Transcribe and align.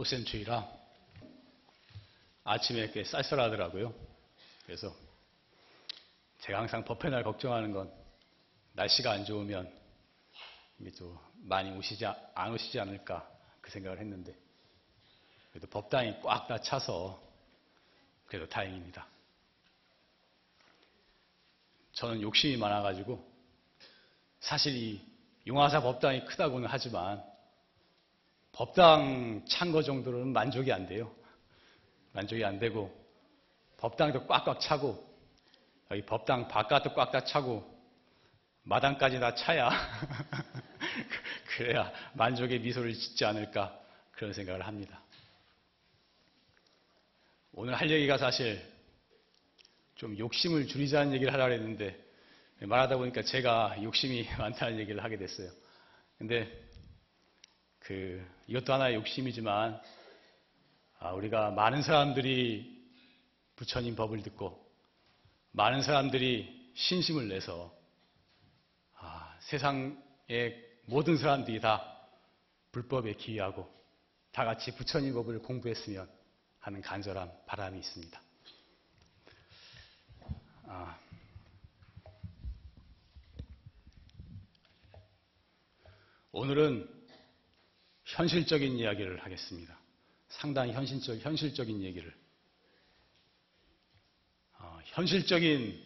꽃샘추위라 0.00 0.66
아침에 2.44 2.90
꽤 2.90 3.04
쌀쌀하더라고요. 3.04 3.94
그래서 4.64 4.94
제가 6.40 6.58
항상 6.58 6.84
법회 6.84 7.10
날 7.10 7.22
걱정하는 7.22 7.72
건 7.72 7.92
날씨가 8.72 9.10
안 9.10 9.24
좋으면 9.26 9.70
또 10.98 11.20
많이 11.42 11.70
오시지 11.72 12.06
안 12.06 12.52
오시지 12.52 12.80
않을까 12.80 13.28
그 13.60 13.70
생각을 13.70 13.98
했는데 13.98 14.34
그래도 15.50 15.66
법당이 15.66 16.20
꽉 16.22 16.48
다 16.48 16.58
차서 16.58 17.22
그래도 18.24 18.48
다행입니다. 18.48 19.06
저는 21.92 22.22
욕심이 22.22 22.56
많아가지고 22.56 23.22
사실 24.38 24.74
이 24.76 25.04
용화사 25.46 25.82
법당이 25.82 26.24
크다고는 26.24 26.68
하지만 26.70 27.29
법당 28.60 29.42
찬거 29.48 29.82
정도로는 29.82 30.34
만족이 30.34 30.70
안 30.70 30.86
돼요. 30.86 31.10
만족이 32.12 32.44
안 32.44 32.58
되고 32.58 32.94
법당도 33.78 34.26
꽉꽉 34.26 34.60
차고 34.60 35.02
여기 35.90 36.02
법당 36.02 36.46
바깥도 36.46 36.92
꽉다 36.92 37.24
차고 37.24 37.64
마당까지 38.64 39.18
다 39.18 39.34
차야 39.34 39.70
그래야 41.56 41.90
만족의 42.12 42.60
미소를 42.60 42.92
짓지 42.92 43.24
않을까 43.24 43.80
그런 44.10 44.34
생각을 44.34 44.66
합니다. 44.66 45.00
오늘 47.52 47.72
할 47.72 47.90
얘기가 47.90 48.18
사실 48.18 48.62
좀 49.94 50.18
욕심을 50.18 50.66
줄이자는 50.66 51.14
얘기를 51.14 51.32
하려고 51.32 51.54
했는데 51.54 51.98
말하다 52.58 52.98
보니까 52.98 53.22
제가 53.22 53.82
욕심이 53.82 54.28
많다는 54.36 54.78
얘기를 54.78 55.02
하게 55.02 55.16
됐어요. 55.16 55.50
근데 56.18 56.69
그 57.80 58.24
이것도 58.46 58.72
하나의 58.72 58.94
욕심이지만 58.96 59.80
아, 60.98 61.12
우리가 61.12 61.50
많은 61.50 61.82
사람들이 61.82 62.78
부처님 63.56 63.96
법을 63.96 64.22
듣고 64.22 64.70
많은 65.52 65.82
사람들이 65.82 66.72
신심을 66.74 67.28
내서 67.28 67.74
아, 68.96 69.36
세상의 69.40 70.62
모든 70.84 71.16
사람들이 71.16 71.60
다 71.60 71.82
불법에 72.70 73.14
기여하고 73.14 73.68
다 74.32 74.44
같이 74.44 74.74
부처님 74.76 75.14
법을 75.14 75.40
공부했으면 75.40 76.08
하는 76.60 76.82
간절한 76.82 77.32
바람이 77.46 77.78
있습니다. 77.78 78.22
아, 80.66 80.98
오늘은 86.32 86.99
현실적인 88.14 88.78
이야기를 88.78 89.22
하겠습니다. 89.24 89.78
상당히 90.28 90.72
현실적, 90.72 91.18
현실적인 91.20 91.82
얘기를. 91.82 92.14
어, 94.58 94.80
현실적인, 94.84 95.80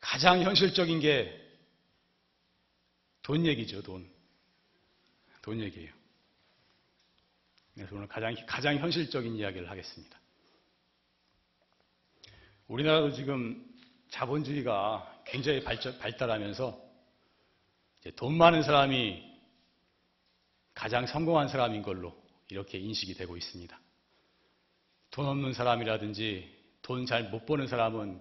가장 0.00 0.42
현실적인 0.42 1.00
게 1.00 1.44
돈 3.24 3.46
얘기죠, 3.46 3.82
돈. 3.82 4.08
돈 5.42 5.60
얘기예요. 5.60 5.92
그래서 7.74 7.96
오늘 7.96 8.06
가장, 8.06 8.34
가장 8.46 8.78
현실적인 8.78 9.34
이야기를 9.34 9.68
하겠습니다. 9.68 10.20
우리나라도 12.68 13.12
지금 13.12 13.66
자본주의가 14.10 15.22
굉장히 15.26 15.64
발전, 15.64 15.98
발달하면서 15.98 16.82
돈 18.16 18.36
많은 18.36 18.62
사람이 18.62 19.33
가장 20.84 21.06
성공한 21.06 21.48
사람인 21.48 21.80
걸로 21.80 22.14
이렇게 22.50 22.76
인식이 22.78 23.14
되고 23.14 23.38
있습니다. 23.38 23.80
돈 25.12 25.26
없는 25.26 25.54
사람이라든지 25.54 26.54
돈 26.82 27.06
잘 27.06 27.30
못 27.30 27.46
버는 27.46 27.68
사람은 27.68 28.20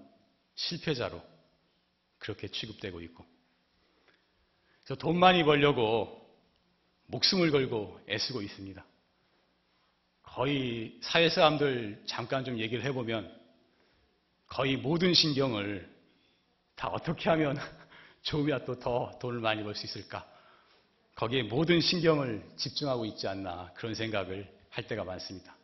실패자로 0.56 1.22
그렇게 2.20 2.48
취급되고 2.48 3.02
있고 3.02 3.26
그래서 4.86 4.96
돈 4.98 5.20
많이 5.20 5.44
벌려고 5.44 6.26
목숨을 7.08 7.52
걸고 7.52 8.00
애쓰고 8.08 8.42
있습니다. 8.42 8.86
거의 10.22 10.98
사회 11.02 11.28
사람들 11.28 12.04
잠깐 12.06 12.46
좀 12.46 12.60
얘기를 12.60 12.86
해보면 12.86 13.30
거의 14.48 14.78
모든 14.78 15.14
신경을 15.14 15.94
다 16.76 16.88
어떻게 16.88 17.30
하면 17.30 17.58
좋으면 18.24 18.64
또더 18.64 19.20
돈을 19.20 19.42
많이 19.42 19.64
벌 19.64 19.76
수 19.76 19.86
있을까? 19.86 20.33
거기에 21.16 21.44
모든 21.44 21.79
신경을 21.79 22.44
집중하고 22.57 23.06
있지 23.06 23.28
않나 23.28 23.72
그런 23.75 23.94
생각을 23.94 24.51
할 24.69 24.88
때가 24.88 25.03
많습니다. 25.03 25.56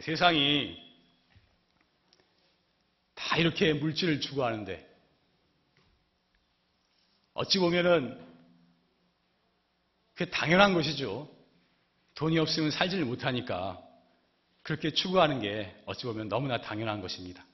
세상이 0.00 0.76
다 3.14 3.36
이렇게 3.38 3.72
물질을 3.72 4.20
추구하는데 4.20 4.86
어찌 7.34 7.58
보면은 7.58 8.26
그게 10.14 10.30
당연한 10.30 10.74
것이죠. 10.74 11.28
돈이 12.14 12.38
없으면 12.38 12.70
살지를 12.70 13.04
못하니까 13.04 13.80
그렇게 14.62 14.90
추구하는 14.90 15.40
게 15.40 15.74
어찌 15.86 16.04
보면 16.04 16.28
너무나 16.28 16.60
당연한 16.60 17.00
것입니다. 17.00 17.44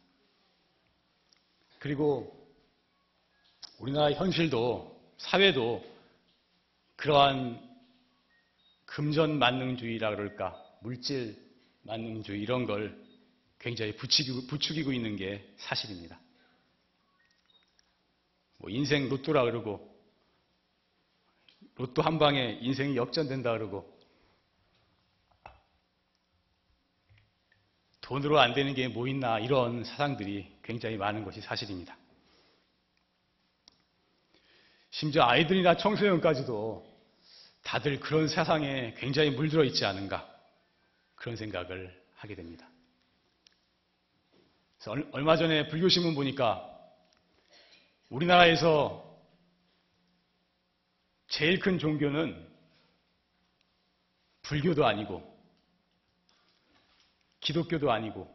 그리고 1.78 2.50
우리나라 3.78 4.10
현실도 4.12 4.93
사회도 5.24 5.84
그러한 6.96 7.60
금전 8.84 9.38
만능주의라 9.38 10.10
그럴까 10.10 10.54
물질 10.82 11.36
만능주의 11.82 12.40
이런 12.40 12.66
걸 12.66 13.02
굉장히 13.58 13.96
부추기고, 13.96 14.46
부추기고 14.46 14.92
있는 14.92 15.16
게 15.16 15.50
사실입니다. 15.56 16.20
뭐 18.58 18.70
인생 18.70 19.08
로또라 19.08 19.44
그러고 19.44 19.94
로또 21.76 22.02
한 22.02 22.18
방에 22.18 22.58
인생이 22.60 22.96
역전된다 22.96 23.52
그러고 23.52 23.92
돈으로 28.02 28.38
안 28.38 28.52
되는 28.52 28.74
게 28.74 28.88
뭐 28.88 29.08
있나 29.08 29.38
이런 29.38 29.82
사상들이 29.84 30.58
굉장히 30.62 30.98
많은 30.98 31.24
것이 31.24 31.40
사실입니다. 31.40 31.96
심지어 34.94 35.24
아이들이나 35.24 35.76
청소년까지도 35.76 36.86
다들 37.64 37.98
그런 37.98 38.28
세상에 38.28 38.94
굉장히 38.96 39.30
물들어 39.30 39.64
있지 39.64 39.84
않은가 39.84 40.24
그런 41.16 41.34
생각을 41.34 42.00
하게 42.14 42.36
됩니다. 42.36 42.68
얼마 45.10 45.36
전에 45.36 45.66
불교신문 45.66 46.14
보니까 46.14 46.70
우리나라에서 48.08 49.02
제일 51.26 51.58
큰 51.58 51.80
종교는 51.80 52.48
불교도 54.42 54.86
아니고 54.86 55.28
기독교도 57.40 57.90
아니고 57.90 58.32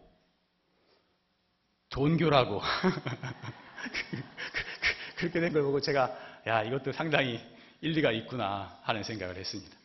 돈교라고 1.87 2.61
그렇게 5.15 5.39
된 5.39 5.53
걸 5.53 5.63
보고 5.63 5.79
제가 5.79 6.28
야, 6.47 6.63
이것도 6.63 6.91
상당히 6.93 7.39
일리가 7.81 8.11
있구나 8.11 8.79
하는 8.83 9.03
생각을 9.03 9.37
했습니다. 9.37 9.77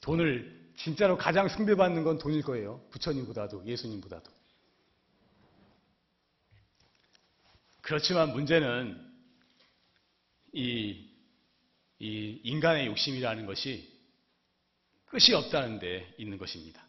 돈을 0.00 0.72
진짜로 0.76 1.16
가장 1.16 1.48
숭배받는 1.48 2.04
건 2.04 2.18
돈일 2.18 2.42
거예요. 2.42 2.80
부처님보다도 2.90 3.66
예수님보다도. 3.66 4.30
그렇지만 7.80 8.32
문제는 8.32 9.00
이, 10.52 11.08
이 11.98 12.40
인간의 12.42 12.86
욕심이라는 12.86 13.46
것이 13.46 13.92
끝이 15.06 15.34
없다는 15.34 15.78
데 15.78 16.14
있는 16.18 16.36
것입니다. 16.36 16.84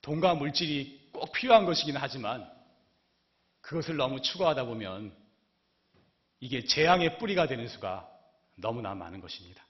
돈과 0.00 0.34
물질이 0.34 1.10
꼭 1.12 1.32
필요한 1.32 1.64
것이긴 1.64 1.96
하지만 1.96 2.50
그것을 3.60 3.96
너무 3.96 4.20
추구하다 4.20 4.64
보면 4.64 5.21
이게 6.42 6.64
재앙의 6.64 7.18
뿌리가 7.18 7.46
되는 7.46 7.68
수가 7.68 8.10
너무나 8.56 8.96
많은 8.96 9.20
것입니다. 9.20 9.64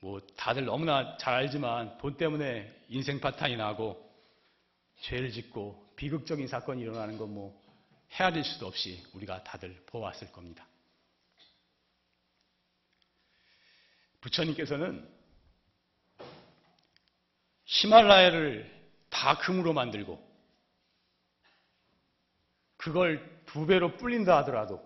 뭐 0.00 0.20
다들 0.36 0.66
너무나 0.66 1.16
잘 1.16 1.34
알지만 1.34 1.96
돈 1.96 2.18
때문에 2.18 2.70
인생 2.88 3.20
파탄이 3.20 3.56
나고 3.56 4.06
죄를 5.00 5.32
짓고 5.32 5.94
비극적인 5.96 6.46
사건이 6.46 6.82
일어나는 6.82 7.16
건 7.16 7.30
뭐 7.30 7.58
헤아릴 8.12 8.44
수도 8.44 8.66
없이 8.66 9.02
우리가 9.14 9.44
다들 9.44 9.82
보았을 9.86 10.30
겁니다. 10.32 10.66
부처님께서는 14.20 15.08
히말라야를 17.64 18.90
다 19.08 19.38
금으로 19.38 19.72
만들고 19.72 20.28
그걸 22.76 23.39
두 23.52 23.66
배로 23.66 23.96
불린다 23.96 24.38
하더라도 24.38 24.80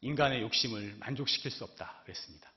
인간의 0.00 0.40
욕심을 0.40 0.96
만족시킬 0.96 1.50
수 1.50 1.64
없다 1.64 2.00
그랬습니다. 2.04 2.50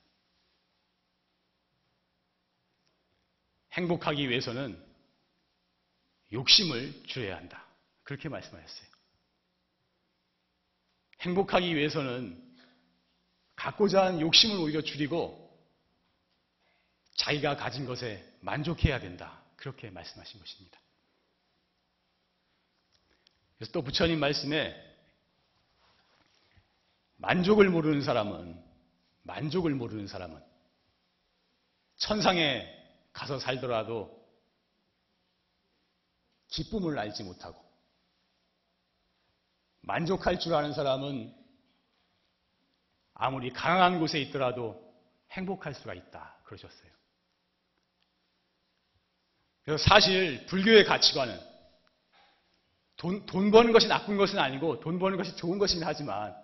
행복하기 3.73 4.29
위해서는 4.29 4.81
욕심을 6.31 7.03
줄여야 7.07 7.35
한다. 7.35 7.65
그렇게 8.03 8.29
말씀하셨어요. 8.29 8.88
행복하기 11.21 11.75
위해서는 11.75 12.41
갖고자 13.55 14.05
하는 14.05 14.21
욕심을 14.21 14.57
오히려 14.59 14.81
줄이고 14.81 15.45
자기가 17.15 17.57
가진 17.57 17.85
것에 17.85 18.25
만족해야 18.39 19.01
된다. 19.01 19.41
그렇게 19.57 19.89
말씀하신 19.89 20.39
것입니다. 20.39 20.79
그래서 23.57 23.71
또 23.71 23.81
부처님 23.81 24.19
말씀에 24.19 24.75
만족을 27.18 27.69
모르는 27.69 28.01
사람은 28.01 28.63
만족을 29.24 29.74
모르는 29.74 30.07
사람은 30.07 30.42
천상에 31.98 32.68
가서 33.12 33.39
살더라도 33.39 34.15
기쁨을 36.50 36.98
알지 37.00 37.24
못하고 37.24 37.65
만족할 39.81 40.39
줄 40.39 40.54
아는 40.54 40.74
사람은 40.74 41.33
아무리 43.13 43.51
가난한 43.51 44.00
곳에 44.00 44.19
있더라도 44.21 44.86
행복할 45.31 45.74
수가 45.74 45.94
있다. 45.94 46.38
그러셨어요. 46.44 46.92
그래서 49.63 49.83
사실 49.83 50.45
불교의 50.45 50.86
가치관은 50.86 51.56
돈, 52.97 53.25
돈 53.27 53.51
버는 53.51 53.71
것이 53.71 53.88
나쁜 53.88 54.17
것은 54.17 54.39
아니고 54.39 54.79
돈 54.79 54.99
버는 54.99 55.17
것이 55.17 55.35
좋은 55.35 55.59
것이긴 55.59 55.83
하지만 55.83 56.35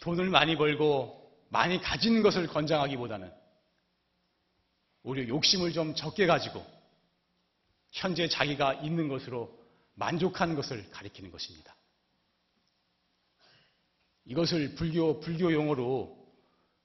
돈을 0.00 0.28
많이 0.28 0.56
벌고 0.56 1.18
많이 1.48 1.80
가지는 1.80 2.22
것을 2.22 2.46
권장하기보다는 2.46 3.32
오히려 5.02 5.28
욕심을 5.28 5.72
좀 5.72 5.94
적게 5.94 6.26
가지고 6.26 6.64
현재 7.90 8.28
자기가 8.28 8.74
있는 8.74 9.08
것으로 9.08 9.58
만족하는 9.94 10.54
것을 10.54 10.90
가리키는 10.90 11.30
것입니다. 11.30 11.74
이것을 14.26 14.74
불교, 14.74 15.20
불교 15.20 15.50
용어로 15.52 16.18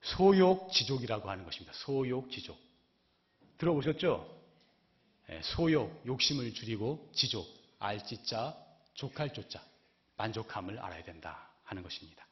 소욕 0.01 0.71
지족이라고 0.71 1.29
하는 1.29 1.43
것입니다. 1.43 1.73
소욕 1.75 2.31
지족. 2.31 2.57
들어보셨죠? 3.57 4.41
네, 5.27 5.41
소욕, 5.43 6.01
욕심을 6.05 6.53
줄이고 6.53 7.09
지족, 7.13 7.45
알지자, 7.79 8.62
족할 8.93 9.33
조자, 9.33 9.63
만족함을 10.17 10.79
알아야 10.79 11.03
된다 11.03 11.49
하는 11.63 11.83
것입니다. 11.83 12.25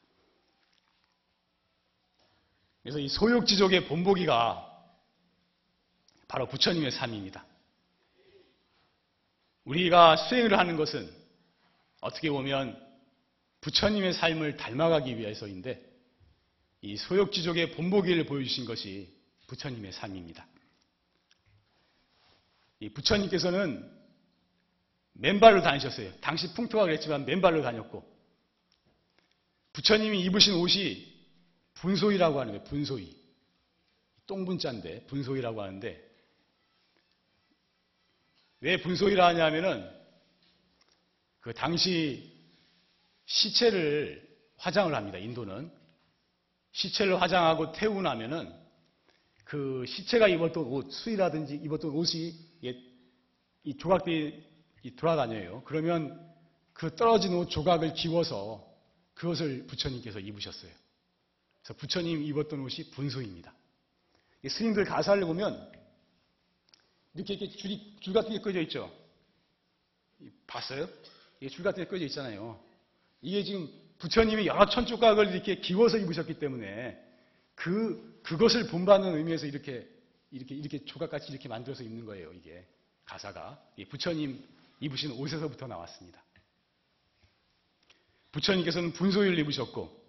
그래서 2.82 2.98
이 2.98 3.08
소욕지족의 3.08 3.86
본보기가 3.86 4.68
바로 6.28 6.48
부처님의 6.48 6.90
삶입니다. 6.90 7.44
우리가 9.64 10.16
수행을 10.16 10.58
하는 10.58 10.76
것은 10.76 11.08
어떻게 12.00 12.30
보면 12.30 12.80
부처님의 13.60 14.12
삶을 14.14 14.56
닮아가기 14.56 15.18
위해서인데 15.18 15.80
이 16.80 16.96
소욕지족의 16.96 17.72
본보기를 17.72 18.26
보여주신 18.26 18.64
것이 18.64 19.14
부처님의 19.46 19.92
삶입니다. 19.92 20.44
이 22.80 22.88
부처님께서는 22.88 24.01
맨발로 25.14 25.62
다니셨어요. 25.62 26.12
당시 26.20 26.52
풍토가 26.54 26.84
그랬지만 26.84 27.24
맨발로 27.24 27.62
다녔고 27.62 28.10
부처님이 29.72 30.22
입으신 30.22 30.54
옷이 30.54 31.12
분소이라고 31.74 32.40
하는 32.40 32.52
거예요. 32.52 32.64
분소이. 32.64 33.16
똥분자인데 34.26 35.06
분소이라고 35.06 35.62
하는데 35.62 36.10
왜 38.60 38.80
분소이라 38.80 39.26
하냐면은 39.28 39.90
그 41.40 41.52
당시 41.52 42.32
시체를 43.26 44.26
화장을 44.56 44.94
합니다. 44.94 45.18
인도는 45.18 45.70
시체를 46.70 47.20
화장하고 47.20 47.72
태우고 47.72 48.02
나면은 48.02 48.52
그 49.44 49.84
시체가 49.86 50.28
입었던 50.28 50.64
옷, 50.64 50.92
수이라든지 50.92 51.56
입었던 51.56 51.90
옷이 51.90 52.32
이 53.64 53.76
조각들이 53.76 54.51
돌아다녀요. 54.90 55.62
그러면 55.64 56.20
그 56.72 56.94
떨어진 56.96 57.34
옷 57.34 57.48
조각을 57.48 57.94
기워서 57.94 58.68
그것을 59.14 59.66
부처님께서 59.66 60.18
입으셨어요. 60.18 60.70
그래서 61.62 61.78
부처님 61.78 62.22
입었던 62.22 62.58
옷이 62.60 62.90
분소입니다. 62.90 63.54
스님들 64.48 64.84
가사를 64.84 65.24
보면 65.24 65.70
이렇게, 67.14 67.34
이렇게 67.34 67.56
줄이, 67.56 67.96
줄 68.00 68.12
같은 68.12 68.30
게 68.30 68.40
꺼져 68.40 68.60
있죠? 68.62 68.92
봤어요? 70.46 70.88
이게 71.40 71.48
줄 71.48 71.62
같은 71.62 71.84
게 71.84 71.88
꺼져 71.88 72.04
있잖아요. 72.06 72.60
이게 73.20 73.44
지금 73.44 73.68
부처님이 73.98 74.46
여러 74.46 74.66
천 74.66 74.86
조각을 74.86 75.32
이렇게 75.32 75.56
기워서 75.60 75.98
입으셨기 75.98 76.40
때문에 76.40 77.00
그, 77.54 78.20
그것을 78.24 78.66
본받는 78.66 79.16
의미에서 79.16 79.46
이렇게, 79.46 79.88
이렇게, 80.32 80.54
이렇게 80.54 80.84
조각같이 80.84 81.30
이렇게 81.30 81.48
만들어서 81.48 81.84
입는 81.84 82.04
거예요, 82.06 82.32
이게. 82.32 82.66
가사가. 83.04 83.62
부처님 83.90 84.42
입으신 84.82 85.12
옷에서부터 85.12 85.68
나왔습니다. 85.68 86.20
부처님께서는 88.32 88.92
분소의를 88.92 89.38
입으셨고, 89.38 90.02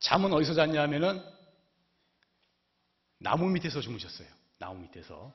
잠은 0.00 0.32
어디서 0.32 0.54
잤냐 0.54 0.82
하면은 0.82 1.22
나무 3.18 3.48
밑에서 3.48 3.80
주무셨어요. 3.80 4.28
나무 4.58 4.80
밑에서. 4.80 5.32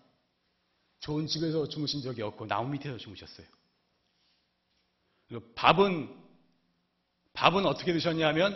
좋은 0.99 1.27
집에서 1.27 1.69
주무신 1.69 2.01
적이 2.01 2.23
없고 2.23 2.47
나무 2.47 2.69
밑에서 2.69 2.97
주무셨어요. 2.97 3.47
밥은 5.55 6.23
밥은 7.33 7.65
어떻게 7.65 7.93
드셨냐면 7.93 8.55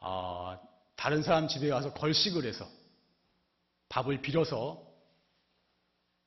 어, 0.00 0.58
다른 0.96 1.22
사람 1.22 1.48
집에 1.48 1.68
가서 1.68 1.92
걸식을 1.92 2.44
해서 2.44 2.68
밥을 3.88 4.22
빌어서 4.22 4.87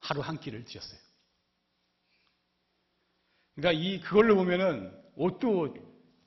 하루 0.01 0.21
한 0.21 0.39
끼를 0.39 0.65
드셨어요. 0.65 1.00
그러니까 3.56 3.80
이 3.80 4.01
그걸로 4.01 4.36
보면은 4.36 4.99
옷도 5.16 5.75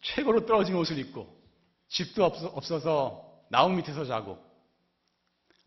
최고로 0.01 0.47
떨어진 0.47 0.75
옷을 0.77 0.99
입고 0.99 1.43
집도 1.89 2.25
없어서 2.25 3.45
나무 3.51 3.77
밑에서 3.77 4.05
자고 4.05 4.43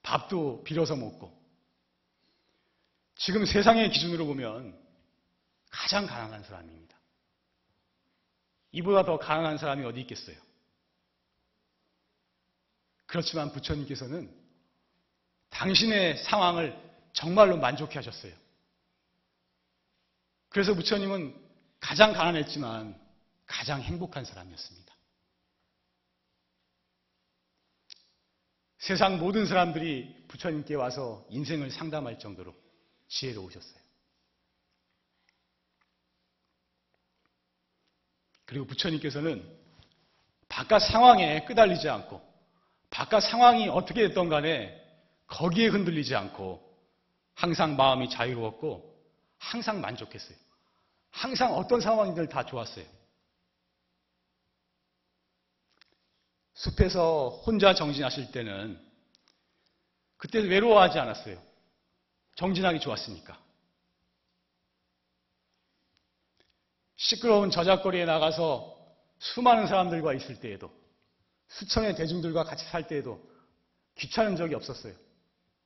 밥도 0.02 0.64
빌어서 0.64 0.96
먹고 0.96 1.36
지금 3.16 3.46
세상의 3.46 3.90
기준으로 3.92 4.26
보면 4.26 4.80
가장 5.70 6.06
가난한 6.06 6.44
사람입니다. 6.44 6.98
이보다 8.72 9.04
더 9.04 9.18
가난한 9.18 9.58
사람이 9.58 9.86
어디 9.86 10.02
있겠어요? 10.02 10.38
그렇지만 13.06 13.52
부처님께서는 13.52 14.34
당신의 15.50 16.18
상황을 16.24 16.87
정말로 17.18 17.58
만족해 17.58 17.96
하셨어요. 17.96 18.32
그래서 20.50 20.76
부처님은 20.76 21.36
가장 21.80 22.14
가난했지만 22.14 22.96
가장 23.48 23.82
행복한 23.82 24.24
사람이었습니다. 24.24 24.96
세상 28.78 29.18
모든 29.18 29.48
사람들이 29.48 30.26
부처님께 30.28 30.76
와서 30.76 31.26
인생을 31.32 31.72
상담할 31.72 32.20
정도로 32.20 32.54
지혜로우셨어요. 33.08 33.82
그리고 38.46 38.68
부처님께서는 38.68 39.58
바깥 40.48 40.84
상황에 40.84 41.46
끄달리지 41.46 41.90
않고 41.90 42.22
바깥 42.92 43.24
상황이 43.24 43.68
어떻게 43.70 44.08
됐던 44.08 44.30
간에 44.30 44.80
거기에 45.26 45.68
흔들리지 45.68 46.16
않고 46.16 46.67
항상 47.38 47.76
마음이 47.76 48.10
자유로웠고 48.10 48.98
항상 49.38 49.80
만족했어요. 49.80 50.36
항상 51.12 51.54
어떤 51.54 51.80
상황이든 51.80 52.30
다 52.30 52.44
좋았어요. 52.44 52.86
숲에서 56.56 57.30
혼자 57.46 57.76
정진하실 57.76 58.32
때는 58.32 58.84
그때 60.18 60.40
외로워하지 60.40 60.98
않았어요. 60.98 61.40
정진하기 62.36 62.80
좋았으니까. 62.80 63.40
시끄러운 66.96 67.52
저작거리에 67.52 68.06
나가서 68.06 68.76
수많은 69.20 69.68
사람들과 69.68 70.16
있을 70.16 70.40
때에도 70.40 70.72
수천의 71.50 71.96
대중들과 71.96 72.44
같이 72.44 72.66
살 72.66 72.88
때에도 72.88 73.22
귀찮은 73.94 74.36
적이 74.36 74.56
없었어요. 74.56 74.96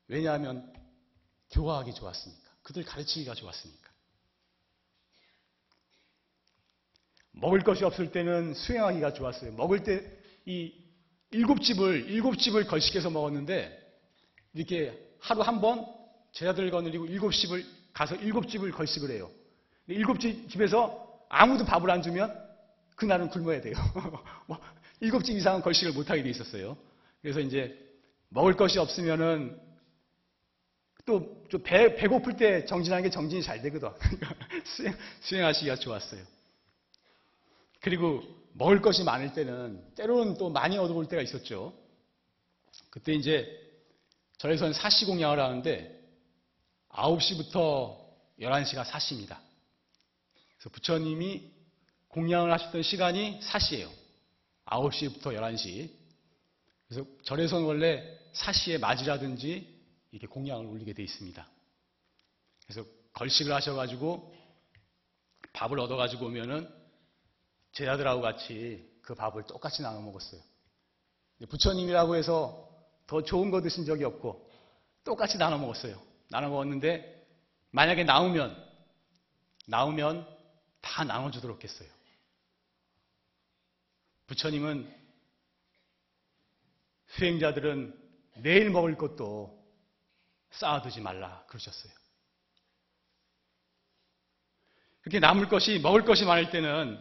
왜냐하면 0.09 0.80
교화하기 1.51 1.93
좋았으니까. 1.93 2.49
그들 2.63 2.83
가르치기가 2.83 3.33
좋았으니까. 3.35 3.89
먹을 7.33 7.61
것이 7.61 7.83
없을 7.83 8.11
때는 8.11 8.53
수행하기가 8.53 9.13
좋았어요. 9.13 9.53
먹을 9.53 9.83
때 9.83 10.21
이 10.45 10.73
일곱 11.31 11.61
집을 11.61 12.09
일곱 12.09 12.37
집을 12.37 12.65
걸식해서 12.65 13.09
먹었는데 13.09 13.79
이렇게 14.53 14.97
하루 15.19 15.41
한 15.41 15.61
번 15.61 15.85
제자들 16.33 16.71
거느리고 16.71 17.05
일곱 17.05 17.31
집을 17.31 17.65
가서 17.93 18.15
일곱 18.15 18.47
집을 18.49 18.71
걸식을 18.71 19.11
해요. 19.11 19.29
일곱 19.87 20.19
집 20.19 20.49
집에서 20.49 21.07
아무도 21.29 21.65
밥을 21.65 21.89
안 21.89 22.01
주면 22.01 22.33
그날은 22.95 23.29
굶어야 23.29 23.61
돼요. 23.61 23.73
뭐 24.47 24.59
일곱 24.99 25.23
집 25.23 25.35
이상은 25.37 25.61
걸식을 25.61 25.93
못 25.93 26.09
하게 26.09 26.23
돼 26.23 26.29
있었어요. 26.29 26.77
그래서 27.21 27.39
이제 27.39 27.77
먹을 28.29 28.55
것이 28.55 28.79
없으면은 28.79 29.59
또 31.19 31.63
배, 31.63 31.95
배고플 31.95 32.37
때 32.37 32.65
정진하는 32.65 33.03
게 33.03 33.09
정진이 33.09 33.43
잘 33.43 33.61
되거든. 33.61 33.89
수행, 34.65 34.95
수행하시기가 35.21 35.75
좋았어요. 35.75 36.23
그리고 37.81 38.23
먹을 38.53 38.81
것이 38.81 39.03
많을 39.03 39.33
때는 39.33 39.83
때로는 39.95 40.37
또 40.37 40.49
많이 40.49 40.77
얻어볼 40.77 41.07
때가 41.07 41.21
있었죠. 41.21 41.73
그때 42.89 43.13
이제 43.13 43.47
절에서는 44.37 44.73
사시 44.73 45.05
공양을 45.05 45.39
하는데 45.39 45.99
9시부터 46.89 47.97
11시가 48.39 48.85
사시입니다. 48.85 49.39
그래서 50.57 50.69
부처님이 50.71 51.51
공양을 52.09 52.51
하셨던 52.51 52.83
시간이 52.83 53.39
사시예요. 53.41 53.89
9시부터 54.65 55.27
11시. 55.27 55.89
그래서 56.87 57.07
절에서는 57.23 57.65
원래 57.65 58.03
사시에 58.33 58.77
맞이라든지 58.77 59.80
이렇게 60.11 60.27
공양을 60.27 60.65
올리게 60.65 60.93
돼 60.93 61.03
있습니다. 61.03 61.47
그래서 62.67 62.87
걸식을 63.13 63.53
하셔가지고 63.53 64.33
밥을 65.53 65.79
얻어가지고 65.79 66.27
오면은 66.27 66.69
제자들하고 67.71 68.21
같이 68.21 68.89
그 69.01 69.15
밥을 69.15 69.43
똑같이 69.43 69.81
나눠 69.81 70.01
먹었어요. 70.01 70.41
부처님이라고 71.49 72.15
해서 72.15 72.69
더 73.07 73.23
좋은 73.23 73.51
거 73.51 73.61
드신 73.61 73.85
적이 73.85 74.05
없고 74.05 74.49
똑같이 75.03 75.37
나눠 75.37 75.57
먹었어요. 75.57 76.01
나눠 76.29 76.49
먹었는데 76.49 77.27
만약에 77.71 78.03
나오면 78.03 78.69
나오면 79.67 80.27
다 80.81 81.03
나눠주도록 81.03 81.63
했어요. 81.63 81.89
부처님은 84.27 84.93
수행자들은 87.07 87.99
내일 88.37 88.69
먹을 88.69 88.97
것도 88.97 89.60
쌓아두지 90.51 91.01
말라 91.01 91.43
그러셨어요. 91.47 91.91
그렇게 95.01 95.19
남을 95.19 95.49
것이 95.49 95.79
먹을 95.79 96.05
것이 96.05 96.25
많을 96.25 96.51
때는 96.51 96.99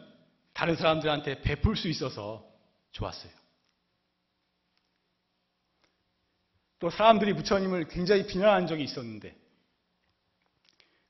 다른 0.53 0.77
사람들한테 0.77 1.43
베풀 1.43 1.77
수 1.77 1.89
있어서 1.89 2.49
좋았어요. 2.93 3.33
또 6.79 6.89
사람들이 6.89 7.35
부처님을 7.35 7.89
굉장히 7.89 8.27
비난한 8.27 8.67
적이 8.67 8.85
있었는데 8.85 9.37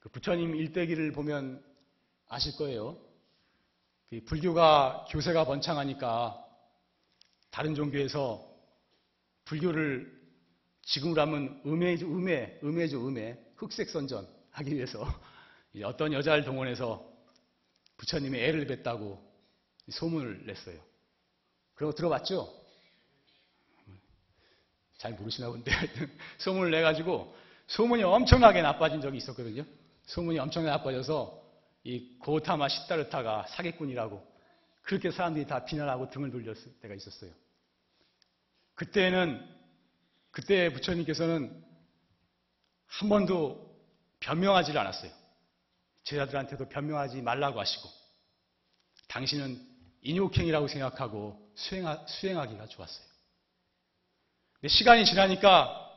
그 0.01 0.09
부처님 0.09 0.57
일대기를 0.57 1.13
보면 1.13 1.65
아실 2.27 2.57
거예요. 2.57 2.99
그 4.09 4.21
불교가 4.25 5.07
교세가 5.11 5.45
번창하니까 5.45 6.45
다른 7.51 7.77
종교에서 7.77 8.45
불교를 9.45 10.20
지금으로 10.91 11.23
하면 11.23 11.63
음해죠, 11.65 12.07
음해, 12.07 12.59
음해죠, 12.65 13.07
음해, 13.07 13.39
흑색 13.57 13.91
선전 13.91 14.27
하기 14.51 14.75
위해서 14.75 15.07
어떤 15.85 16.13
여자를 16.13 16.45
동원해서 16.45 17.09
부처님의 17.97 18.43
애를 18.49 18.67
뱉다고 18.67 19.23
소문을 19.89 20.47
냈어요. 20.47 20.81
그리고 21.75 21.95
들어봤죠? 21.95 22.53
잘 24.99 25.15
모르시나 25.15 25.49
본데 25.49 25.71
소문을 26.39 26.73
내가지고 26.73 27.37
소문이 27.69 28.03
엄청나게 28.03 28.61
나빠진 28.61 29.01
적이 29.01 29.19
있었거든요. 29.19 29.65
소문이 30.07 30.41
엄청나게 30.41 30.77
나빠져서 30.77 31.41
이 31.85 32.19
고타마 32.19 32.69
시타르타가 32.69 33.47
사기꾼이라고 33.47 34.29
그렇게 34.83 35.13
사람들이 35.13 35.47
다 35.47 35.65
비난하고 35.65 36.11
등을 36.11 36.33
돌렸을 36.33 36.81
때가 36.81 36.95
있었어요. 36.95 37.31
그때는 38.75 39.60
그때 40.31 40.73
부처님께서는 40.73 41.65
한 42.87 43.09
번도 43.09 43.71
변명하지를 44.21 44.81
않았어요. 44.81 45.11
제자들한테도 46.05 46.69
변명하지 46.69 47.23
말라고 47.23 47.61
하시고 47.61 47.89
당신은 49.09 49.61
인욕행이라고 50.03 50.69
생각하고 50.69 51.53
수행하, 51.55 52.05
수행하기가 52.07 52.67
좋았어요. 52.67 53.07
근데 54.55 54.69
시간이 54.69 55.05
지나니까 55.05 55.89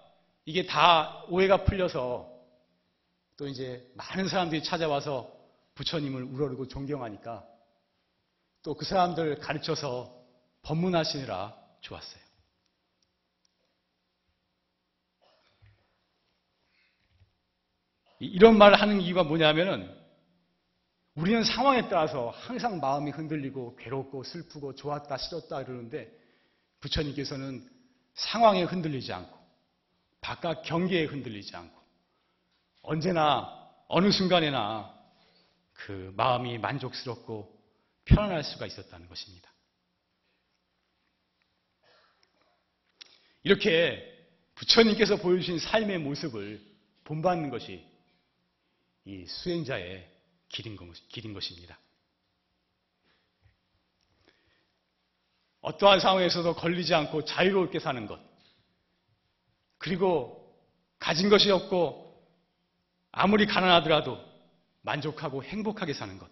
이게 0.46 0.66
다 0.66 1.24
오해가 1.30 1.64
풀려서 1.64 2.32
또 3.38 3.48
이제 3.48 3.90
많은 3.96 4.28
사람들이 4.28 4.64
찾아와서 4.64 5.32
부처님을 5.76 6.24
우러르고 6.24 6.68
존경하니까 6.68 7.46
또 8.64 8.76
그 8.76 8.86
사람들 8.86 9.40
가르쳐서 9.40 10.24
법문하시느라 10.62 11.54
좋았어요. 11.82 12.23
이런 18.24 18.58
말을 18.58 18.80
하는 18.82 19.02
이유가 19.02 19.24
뭐냐면은 19.24 19.94
우리는 21.16 21.44
상황에 21.44 21.90
따라서 21.90 22.30
항상 22.30 22.80
마음이 22.80 23.12
흔들리고 23.12 23.76
괴롭고 23.76 24.24
슬프고 24.24 24.76
좋았다 24.76 25.18
싫었다 25.18 25.64
그러는데 25.64 26.12
부처님께서는 26.80 27.70
상황에 28.16 28.64
흔들리지 28.64 29.14
않고 29.14 29.38
바깥 30.22 30.64
경계에 30.64 31.06
흔들리지 31.06 31.56
않고 31.56 31.82
언제나 32.82 33.70
어느 33.88 34.12
순간에나 34.12 34.94
그 35.74 36.14
마음이 36.16 36.58
만족스럽고 36.58 37.54
편안할 38.06 38.44
수가 38.44 38.66
있었다는 38.66 39.08
것입니다. 39.08 39.52
이렇게 43.44 44.02
부처님께서 44.56 45.18
보여주신 45.18 45.60
삶의 45.60 46.00
모습을 46.00 46.62
본받는 47.04 47.50
것이 47.50 47.93
이 49.06 49.26
수행자의 49.26 50.10
길인 50.50 51.34
것입니다. 51.34 51.78
어떠한 55.62 56.00
상황에서도 56.00 56.56
걸리지 56.56 56.94
않고 56.94 57.26
자유롭게 57.26 57.80
사는 57.80 58.06
것. 58.06 58.20
그리고 59.78 60.54
가진 61.00 61.30
것이 61.30 61.52
없고 61.52 62.04
아무리 63.12 63.46
가난하더라도 63.46 64.20
만족하고 64.82 65.44
행복하게 65.44 65.94
사는 65.94 66.18
것. 66.18 66.30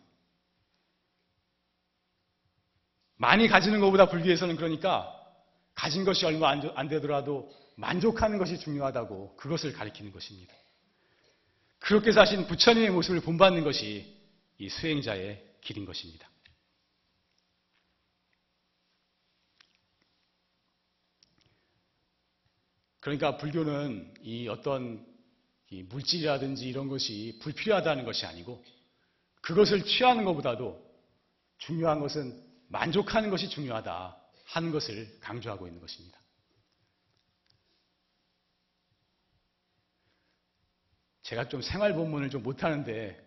많이 3.15 3.47
가지는 3.47 3.79
것보다 3.79 4.09
불교에서는 4.09 4.55
그러니까 4.55 5.13
가진 5.75 6.03
것이 6.03 6.25
얼마 6.25 6.49
안 6.49 6.87
되더라도 6.87 7.51
만족하는 7.75 8.37
것이 8.37 8.59
중요하다고 8.59 9.37
그것을 9.37 9.73
가리키는 9.73 10.11
것입니다. 10.11 10.53
그렇게 11.81 12.11
사신 12.11 12.47
부처님의 12.47 12.91
모습을 12.91 13.21
본받는 13.21 13.63
것이 13.63 14.17
이 14.59 14.69
수행자의 14.69 15.55
길인 15.61 15.85
것입니다. 15.85 16.29
그러니까 22.99 23.37
불교는 23.37 24.13
이 24.21 24.47
어떤 24.47 25.03
이 25.71 25.81
물질이라든지 25.83 26.69
이런 26.69 26.87
것이 26.87 27.39
불필요하다는 27.41 28.05
것이 28.05 28.27
아니고 28.27 28.63
그것을 29.41 29.83
취하는 29.83 30.23
것보다도 30.23 30.79
중요한 31.57 31.99
것은 31.99 32.39
만족하는 32.67 33.31
것이 33.31 33.49
중요하다 33.49 34.17
하는 34.45 34.71
것을 34.71 35.19
강조하고 35.19 35.65
있는 35.65 35.81
것입니다. 35.81 36.20
제가 41.31 41.47
좀 41.47 41.61
생활 41.61 41.93
본문을 41.95 42.29
좀 42.29 42.43
못하는데 42.43 43.17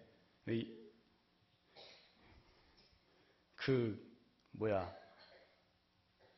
그 3.55 4.15
뭐야 4.53 4.95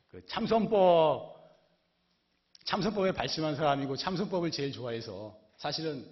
그 0.07 0.25
참선법 0.27 1.35
참선법에 2.63 3.11
발심한 3.11 3.57
사람이고 3.57 3.97
참선법을 3.97 4.51
제일 4.51 4.71
좋아해서 4.71 5.37
사실은 5.57 6.09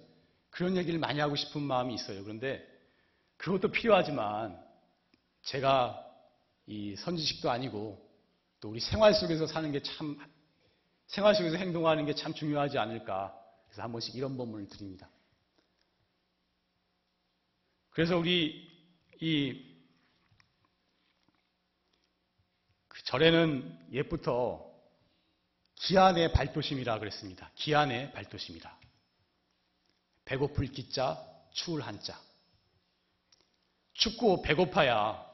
그런 0.50 0.76
얘기를 0.76 0.98
많이 0.98 1.20
하고 1.20 1.36
싶은 1.36 1.62
마음이 1.62 1.94
있어요. 1.94 2.22
그런데 2.22 2.62
그것도 3.38 3.72
필요하지만 3.72 4.62
제가 5.40 6.04
이 6.66 6.96
선지식도 6.96 7.50
아니고 7.50 8.06
또 8.60 8.68
우리 8.68 8.80
생활 8.80 9.14
속에서 9.14 9.46
사는 9.46 9.72
게 9.72 9.80
참 9.80 10.18
생활 11.06 11.34
속에서 11.34 11.56
행동하는 11.56 12.04
게 12.04 12.12
참 12.12 12.34
중요하지 12.34 12.76
않을까. 12.76 13.34
그래서 13.68 13.82
한 13.82 13.90
번씩 13.92 14.16
이런 14.16 14.36
법문을 14.36 14.68
드립니다. 14.68 15.08
그래서 17.96 18.18
우리 18.18 18.70
이 19.22 19.74
절에는 23.04 23.88
옛부터 23.90 24.70
기한의 25.76 26.34
발도심이라 26.34 26.98
그랬습니다. 26.98 27.50
기한의 27.54 28.12
발도심이라. 28.12 28.78
배고플 30.26 30.66
기자, 30.72 31.18
추울 31.52 31.80
한자. 31.80 32.20
춥고 33.94 34.42
배고파야 34.42 35.24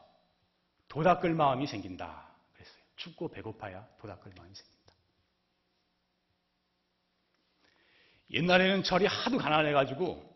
도 0.87 1.03
닦을 1.03 1.35
마음이 1.35 1.67
생긴다. 1.67 2.33
그랬어요. 2.53 2.85
춥고 2.95 3.33
배고파야 3.33 3.85
도 3.99 4.07
닦을 4.07 4.35
마음이 4.37 4.55
생긴다. 4.55 4.95
옛날에는 8.31 8.85
절이 8.85 9.07
하도 9.07 9.39
가난해가지고 9.39 10.32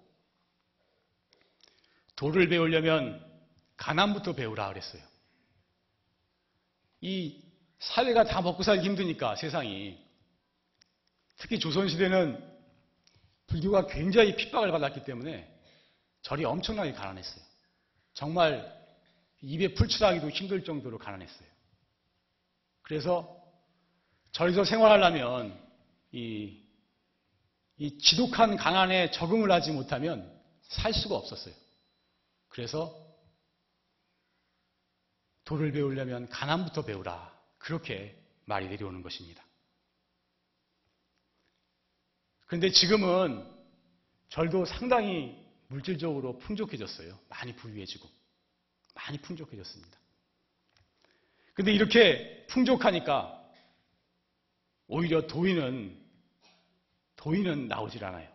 도를 2.17 2.49
배우려면 2.49 3.25
가난부터 3.77 4.35
배우라 4.35 4.69
그랬어요. 4.69 5.03
이 7.01 7.43
사회가 7.79 8.25
다 8.25 8.41
먹고 8.41 8.63
살기 8.63 8.87
힘드니까 8.87 9.37
세상이 9.37 9.99
특히 11.37 11.59
조선시대는 11.59 12.43
불교가 13.47 13.87
굉장히 13.87 14.35
핍박을 14.35 14.73
받았기 14.73 15.05
때문에 15.05 15.55
절이 16.23 16.45
엄청나게 16.45 16.93
가난했어요. 16.93 17.45
정말 18.15 18.75
입에 19.43 19.75
풀칠하기도 19.75 20.31
힘들 20.31 20.65
정도로 20.65 20.99
가난했어요. 20.99 21.49
그래서 22.83 23.37
절에서 24.33 24.65
생활하려면 24.65 25.61
이, 26.13 26.63
이 27.77 27.99
지독한 27.99 28.57
가난에 28.57 29.11
적응을 29.11 29.51
하지 29.51 29.71
못하면 29.73 30.35
살 30.63 30.95
수가 30.95 31.15
없었어요. 31.17 31.55
그래서 32.57 32.91
도를 35.45 35.73
배우려면 35.73 36.27
가난부터 36.31 36.87
배우라. 36.87 37.39
그렇게 37.59 38.19
말이 38.47 38.67
내려오는 38.67 39.03
것입니다. 39.03 39.45
그런데 42.47 42.71
지금은 42.71 43.47
절도 44.31 44.65
상당히 44.65 45.37
물질적으로 45.69 46.39
풍족해졌어요. 46.39 47.19
많이 47.29 47.55
부유해지고. 47.55 48.09
많이 48.95 49.21
풍족해졌습니다. 49.21 49.99
근데 51.53 51.75
이렇게 51.75 52.47
풍족하니까 52.47 53.53
오히려 54.87 55.27
도인은, 55.27 55.95
도인은 57.17 57.69
나오질 57.69 58.03
않아요. 58.03 58.35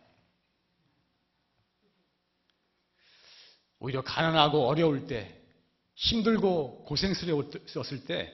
오히려 3.82 4.00
가난하고 4.02 4.68
어려울 4.68 5.08
때, 5.08 5.36
힘들고 5.96 6.84
고생스러웠을 6.84 8.04
때, 8.06 8.32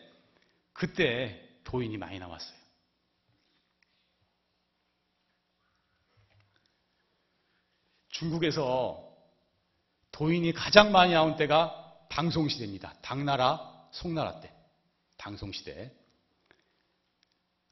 그때 0.75 1.43
도인이 1.64 1.97
많이 1.97 2.19
나왔어요. 2.19 2.59
중국에서 8.09 9.09
도인이 10.12 10.52
가장 10.52 10.93
많이 10.93 11.14
나온 11.14 11.37
때가 11.37 12.07
당송시대입니다. 12.11 12.97
당나라, 13.00 13.88
송나라 13.93 14.40
때. 14.40 14.52
당송시대. 15.17 15.90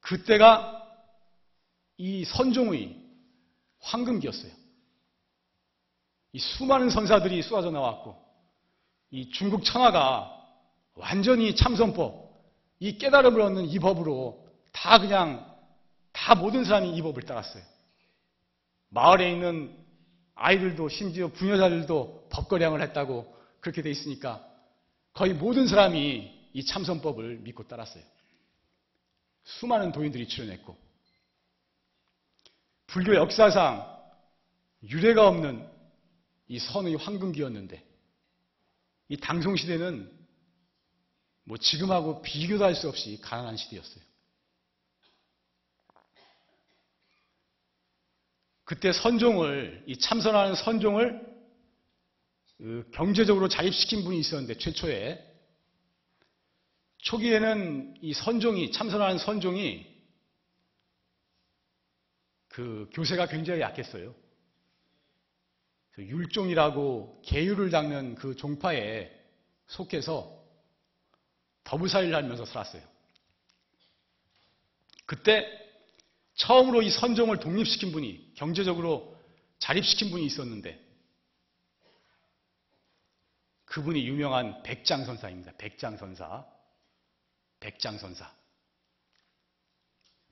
그때가 0.00 0.82
이 1.98 2.24
선종의 2.24 3.04
황금기였어요. 3.80 4.65
이 6.36 6.38
수많은 6.38 6.90
선사들이 6.90 7.40
쏟아져 7.40 7.70
나왔고, 7.70 8.14
이 9.10 9.30
중국 9.30 9.64
천하가 9.64 10.30
완전히 10.92 11.56
참선법, 11.56 12.30
이 12.78 12.98
깨달음을 12.98 13.40
얻는 13.40 13.64
이 13.64 13.78
법으로 13.78 14.46
다 14.70 14.98
그냥, 14.98 15.50
다 16.12 16.34
모든 16.34 16.62
사람이 16.62 16.94
이 16.94 17.00
법을 17.00 17.22
따랐어요. 17.22 17.62
마을에 18.90 19.32
있는 19.32 19.74
아이들도 20.34 20.90
심지어 20.90 21.28
부녀자들도 21.28 22.28
법거량을 22.28 22.82
했다고 22.82 23.34
그렇게 23.60 23.80
돼 23.80 23.90
있으니까 23.90 24.46
거의 25.14 25.32
모든 25.32 25.66
사람이 25.66 26.50
이 26.52 26.64
참선법을 26.66 27.38
믿고 27.38 27.66
따랐어요. 27.66 28.04
수많은 29.42 29.90
도인들이 29.90 30.28
출연했고 30.28 30.76
불교 32.88 33.14
역사상 33.14 33.90
유례가 34.82 35.28
없는 35.28 35.75
이 36.48 36.58
선의 36.58 36.94
황금기였는데 36.96 37.84
이 39.08 39.16
당송시대는 39.16 40.16
뭐 41.44 41.56
지금하고 41.56 42.22
비교도 42.22 42.64
할 42.64 42.74
수 42.74 42.88
없이 42.88 43.20
가난한 43.20 43.56
시대였어요. 43.56 44.04
그때 48.64 48.92
선종을, 48.92 49.84
이 49.86 49.96
참선하는 49.96 50.56
선종을 50.56 51.24
그 52.58 52.90
경제적으로 52.92 53.48
자립시킨 53.48 54.02
분이 54.02 54.18
있었는데, 54.18 54.58
최초에. 54.58 55.24
초기에는 56.98 57.98
이 58.02 58.12
선종이, 58.12 58.72
참선하는 58.72 59.18
선종이 59.18 59.86
그 62.48 62.90
교세가 62.92 63.26
굉장히 63.26 63.60
약했어요. 63.60 64.12
그 65.96 66.04
율종이라고 66.04 67.22
계율을 67.24 67.70
닦는 67.70 68.16
그 68.16 68.36
종파에 68.36 69.10
속해서 69.66 70.44
더부살이를 71.64 72.14
하면서 72.14 72.44
살았어요. 72.44 72.82
그때 75.06 75.46
처음으로 76.34 76.82
이 76.82 76.90
선종을 76.90 77.40
독립시킨 77.40 77.92
분이 77.92 78.34
경제적으로 78.34 79.16
자립시킨 79.58 80.10
분이 80.10 80.26
있었는데 80.26 80.78
그분이 83.64 84.06
유명한 84.06 84.62
백장선사입니다. 84.64 85.52
백장선사. 85.56 86.44
백장선사. 87.58 88.30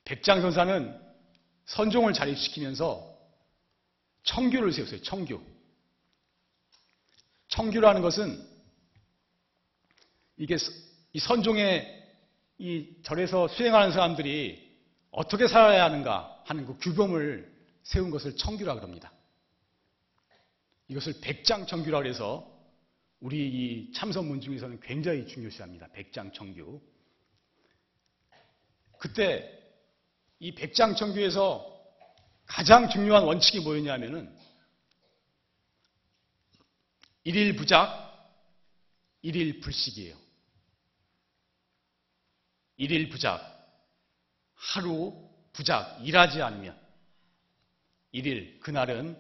백장선사는 0.05 1.15
선종을 1.65 2.13
자립시키면서 2.13 3.19
청규를 4.25 4.71
세웠어요. 4.71 5.01
청규. 5.01 5.54
청규라는 7.55 8.03
것은 8.03 8.45
이게 10.37 10.57
이 11.13 11.19
선종의 11.21 12.05
이 12.59 12.97
절에서 13.05 13.47
수행하는 13.47 13.93
사람들이 13.93 14.61
어떻게 15.13 15.47
살아야 15.47 15.85
하는가 15.85 16.43
하는 16.47 16.67
그 16.67 16.77
규범을 16.79 17.53
세운 17.85 18.11
것을 18.11 18.37
청규라 18.37 18.75
그럽니다. 18.75 19.13
이것을 20.89 21.15
백장 21.21 21.65
청규라 21.65 22.03
해서 22.03 22.45
우리 23.21 23.47
이 23.47 23.93
참선문 23.93 24.41
중에서는 24.41 24.81
굉장히 24.81 25.25
중요시합니다. 25.29 25.89
백장 25.93 26.33
청규. 26.33 26.81
그때 28.99 29.49
이 30.41 30.53
백장 30.57 30.97
청규에서 30.97 31.73
가장 32.47 32.91
중요한 32.91 33.23
원칙이 33.23 33.61
뭐였냐면은 33.61 34.37
일일 37.25 37.57
부작, 37.57 38.05
일일 39.23 39.61
불식이에요. 39.61 40.17
일일 42.77 43.09
부작. 43.09 43.53
하루 44.55 45.15
부작 45.53 45.99
일하지 46.05 46.43
않으면 46.43 46.79
일일 48.13 48.61
그날은 48.61 49.19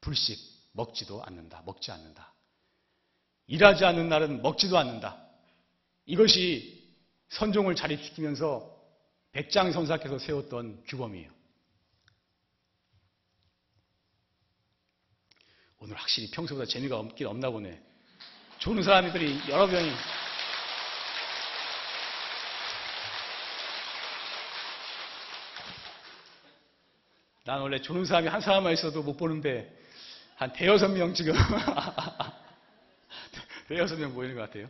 불식 0.00 0.38
먹지도 0.72 1.22
않는다. 1.24 1.62
먹지 1.64 1.90
않는다. 1.90 2.34
일하지 3.46 3.84
않는 3.84 4.08
날은 4.08 4.42
먹지도 4.42 4.78
않는다. 4.78 5.26
이것이 6.06 6.94
선종을 7.30 7.74
자립시키면서 7.74 8.78
백장 9.32 9.72
선사께서 9.72 10.18
세웠던 10.18 10.84
규범이에요. 10.86 11.39
오늘 15.82 15.96
확실히 15.96 16.30
평소보다 16.30 16.66
재미가 16.66 16.98
없긴 16.98 17.26
없나 17.26 17.48
보네. 17.48 17.80
좋은 18.58 18.82
사람들이 18.82 19.40
여러 19.48 19.66
명이 19.66 19.90
난 27.46 27.62
원래 27.62 27.80
좋은 27.80 28.04
사람이 28.04 28.28
한 28.28 28.42
사람만 28.42 28.74
있어도 28.74 29.02
못 29.02 29.16
보는데 29.16 29.74
한 30.36 30.52
대여섯 30.52 30.90
명 30.90 31.14
지금 31.14 31.34
대여섯 33.68 33.98
명 33.98 34.12
보이는 34.12 34.34
것 34.34 34.42
같아요. 34.42 34.68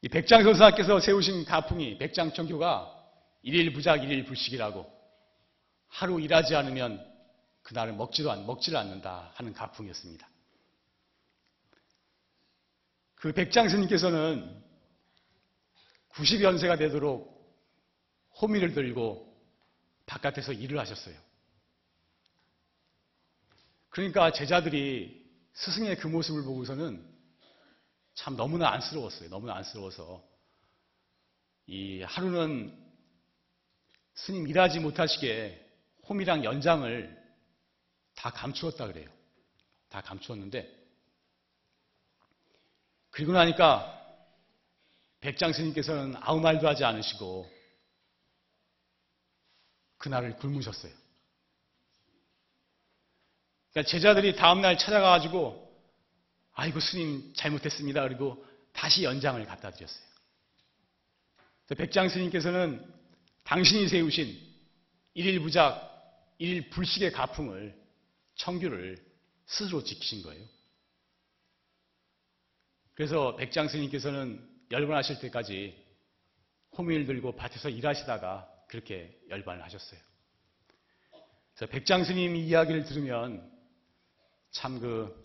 이 0.00 0.08
백장 0.08 0.42
선사께서 0.42 0.98
세우신 0.98 1.44
가풍이 1.44 1.98
백장 1.98 2.32
청교가 2.32 2.92
일일 3.42 3.72
부작 3.72 4.02
일일 4.02 4.24
불식이라고 4.24 4.84
하루 5.86 6.20
일하지 6.20 6.56
않으면 6.56 7.11
그날은 7.62 7.96
먹지도 7.96 8.30
않, 8.30 8.46
먹지를 8.46 8.78
않는다 8.78 9.32
하는 9.34 9.52
가풍이었습니다. 9.52 10.28
그 13.14 13.32
백장 13.32 13.68
스님께서는 13.68 14.62
90연세가 16.10 16.76
되도록 16.78 17.32
호미를 18.40 18.74
들고 18.74 19.32
바깥에서 20.06 20.52
일을 20.52 20.78
하셨어요. 20.78 21.16
그러니까 23.90 24.32
제자들이 24.32 25.22
스승의 25.52 25.98
그 25.98 26.08
모습을 26.08 26.42
보고서는 26.42 27.08
참 28.14 28.36
너무나 28.36 28.70
안쓰러웠어요. 28.72 29.28
너무나 29.28 29.54
안쓰러워서 29.56 30.22
이 31.66 32.02
하루는 32.02 32.76
스님 34.14 34.48
일하지 34.48 34.80
못하시게 34.80 35.70
홈이랑 36.08 36.44
연장을 36.44 37.21
다 38.14 38.30
감추었다 38.30 38.86
그래요. 38.86 39.08
다 39.88 40.00
감추었는데 40.00 40.82
그리고 43.10 43.32
나니까 43.32 43.98
백장 45.20 45.52
스님께서는 45.52 46.16
아무 46.20 46.40
말도 46.40 46.66
하지 46.66 46.84
않으시고 46.84 47.50
그날을 49.98 50.36
굶으셨어요. 50.36 50.92
그러니까 53.70 53.90
제자들이 53.90 54.34
다음날 54.34 54.78
찾아가가지고 54.78 55.70
아이고 56.54 56.80
스님 56.80 57.32
잘못했습니다. 57.34 58.02
그리고 58.02 58.44
다시 58.72 59.04
연장을 59.04 59.44
갖다 59.46 59.70
드렸어요. 59.70 60.12
백장 61.76 62.08
스님께서는 62.08 62.84
당신이 63.44 63.88
세우신 63.88 64.38
일일 65.14 65.40
부작, 65.40 66.36
일일 66.38 66.68
불식의 66.70 67.12
가풍을 67.12 67.81
청규를 68.36 68.96
스스로 69.46 69.82
지키신 69.82 70.22
거예요. 70.22 70.44
그래서 72.94 73.36
백장 73.36 73.68
스님께서는 73.68 74.48
열반하실 74.70 75.20
때까지 75.20 75.76
호미를 76.76 77.06
들고 77.06 77.36
밭에서 77.36 77.68
일하시다가 77.68 78.48
그렇게 78.68 79.18
열반을 79.28 79.62
하셨어요. 79.64 80.00
그래서 81.54 81.70
백장 81.70 82.04
스님 82.04 82.36
이야기를 82.36 82.84
들으면 82.84 83.50
참 84.50 84.78
그 84.78 85.22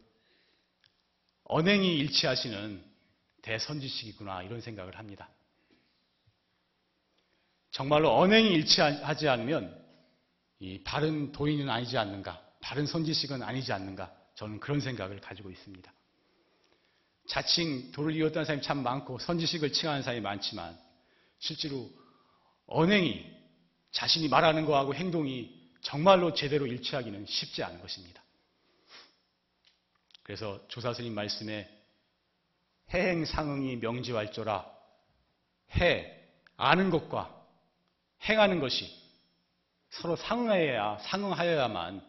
언행이 1.49 1.97
일치하시는 1.99 2.83
대선지식이구나 3.41 4.43
이런 4.43 4.59
생각을 4.59 4.97
합니다. 4.97 5.29
정말로 7.71 8.17
언행이 8.17 8.49
일치하지 8.49 9.29
않으면 9.29 9.85
이 10.59 10.83
바른 10.83 11.31
도인은 11.31 11.69
아니지 11.69 11.97
않는가, 11.97 12.41
바른 12.59 12.85
선지식은 12.85 13.43
아니지 13.43 13.71
않는가 13.73 14.13
저는 14.35 14.59
그런 14.59 14.79
생각을 14.79 15.19
가지고 15.19 15.49
있습니다. 15.49 15.91
자칭 17.27 17.91
도를 17.91 18.15
이었다는 18.15 18.45
사람이 18.45 18.61
참 18.61 18.83
많고 18.83 19.19
선지식을 19.19 19.73
칭하는 19.73 20.01
사람이 20.01 20.21
많지만 20.21 20.79
실제로 21.39 21.89
언행이 22.67 23.25
자신이 23.91 24.27
말하는 24.27 24.65
거하고 24.65 24.93
행동이 24.93 25.71
정말로 25.81 26.33
제대로 26.33 26.67
일치하기는 26.67 27.25
쉽지 27.25 27.63
않은 27.63 27.81
것입니다. 27.81 28.23
그래서 30.23 30.61
조사스님 30.67 31.13
말씀에 31.13 31.69
해행상응이 32.89 33.77
명지왈조라 33.77 34.69
해 35.77 36.13
아는 36.57 36.89
것과 36.89 37.33
행하는 38.23 38.59
것이 38.59 38.89
서로 39.89 40.15
상응해야 40.15 40.99
상응하여야만 40.99 42.06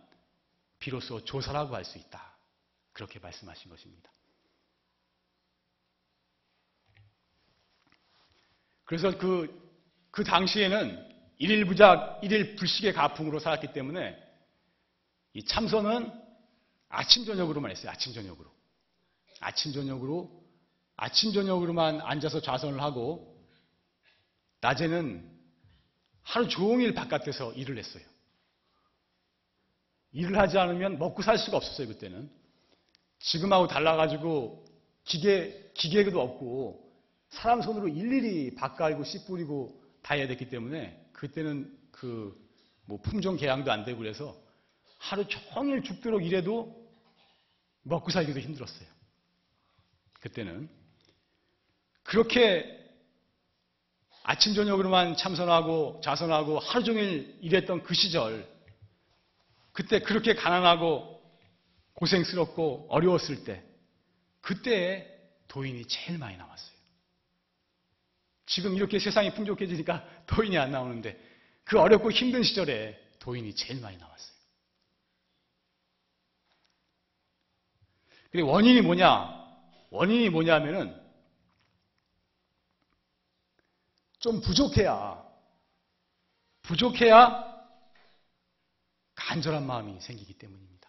비로소 0.79 1.25
조사라고 1.25 1.75
할 1.75 1.85
수 1.85 1.99
있다. 1.99 2.37
그렇게 2.93 3.19
말씀하신 3.19 3.71
것입니다. 3.71 4.11
그래서 8.85 9.17
그, 9.19 9.47
그 10.11 10.25
당시에는 10.25 11.07
일일 11.39 11.67
부작, 11.67 12.19
일일 12.23 12.57
불식의 12.57 12.95
가풍으로 12.95 13.39
살았기 13.39 13.73
때문에 13.73 14.17
이 15.35 15.45
참선은 15.45 16.11
아침, 16.89 17.25
저녁으로만 17.25 17.71
했어요. 17.71 17.93
아침, 17.93 18.13
저녁으로. 18.15 18.51
아침, 19.41 19.73
저녁으로, 19.73 20.43
아침, 20.97 21.33
저녁으로만 21.33 22.01
앉아서 22.01 22.41
좌선을 22.41 22.83
하고, 22.83 23.39
낮에는 24.61 25.39
하루 26.23 26.49
종일 26.49 26.95
바깥에서 26.95 27.53
일을 27.53 27.79
했어요. 27.79 28.05
일을 30.13 30.39
하지 30.39 30.59
않으면 30.59 30.99
먹고 30.99 31.23
살 31.23 31.39
수가 31.39 31.57
없었어요, 31.59 31.89
그때는. 31.89 32.31
지금하고 33.21 33.67
달라가지고 33.67 34.65
기계, 35.05 35.71
기계도 35.75 36.21
없고 36.21 36.89
사람 37.31 37.63
손으로 37.63 37.89
일일이 37.89 38.55
밥 38.55 38.77
갈고 38.77 39.05
씨 39.05 39.25
뿌리고 39.27 39.83
다 40.03 40.15
해야 40.15 40.27
됐기 40.27 40.49
때문에 40.49 41.09
그때는 41.13 41.77
그 41.91 42.49
뭐 42.89 42.99
품종 43.03 43.37
개양도 43.37 43.71
안 43.71 43.85
되고 43.85 43.99
그래서 43.99 44.35
하루 44.99 45.27
종일 45.29 45.83
죽도록 45.83 46.25
일해도 46.25 46.75
먹고 47.83 48.11
살기도 48.11 48.41
힘들었어요. 48.41 48.89
그때는. 50.21 50.69
그렇게 52.03 52.77
아침, 54.23 54.55
저녁으로만 54.55 55.17
참선하고 55.17 56.01
자선하고 56.03 56.59
하루 56.59 56.83
종일 56.83 57.39
일했던 57.43 57.83
그 57.83 57.95
시절, 57.95 58.49
그때 59.79 60.01
그렇게 60.01 60.35
가난하고 60.35 61.23
고생스럽고 61.95 62.89
어려웠을 62.91 63.45
때, 63.45 63.63
그때에 64.41 65.07
도인이 65.47 65.87
제일 65.87 66.19
많이 66.19 66.37
나왔어요. 66.37 66.77
지금 68.47 68.75
이렇게 68.75 68.99
세상이 68.99 69.35
풍족해지니까 69.35 70.05
도인이 70.27 70.59
안 70.59 70.73
나오는데 70.73 71.17
그 71.63 71.79
어렵고 71.79 72.11
힘든 72.11 72.43
시절에 72.43 73.01
도인이 73.21 73.55
제일 73.55 73.81
많이 73.81 73.97
나왔어요. 73.99 74.37
근데 78.33 78.43
원인이 78.43 78.81
뭐냐? 78.81 79.31
원인이 79.91 80.31
뭐냐면은 80.31 81.01
좀 84.19 84.41
부족해야 84.41 85.25
부족해야 86.63 87.48
간절한 89.29 89.67
마음이 89.67 90.01
생기기 90.01 90.33
때문입니다. 90.39 90.89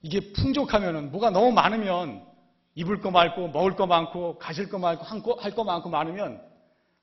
이게 0.00 0.32
풍족하면은 0.32 1.10
뭐가 1.12 1.28
너무 1.28 1.52
많으면 1.52 2.26
입을 2.74 3.02
거 3.02 3.10
많고 3.10 3.48
먹을 3.48 3.76
거 3.76 3.86
많고 3.86 4.38
가질 4.38 4.70
거 4.70 4.78
많고 4.78 5.34
할 5.34 5.54
거 5.54 5.62
많고 5.62 5.90
많으면 5.90 6.42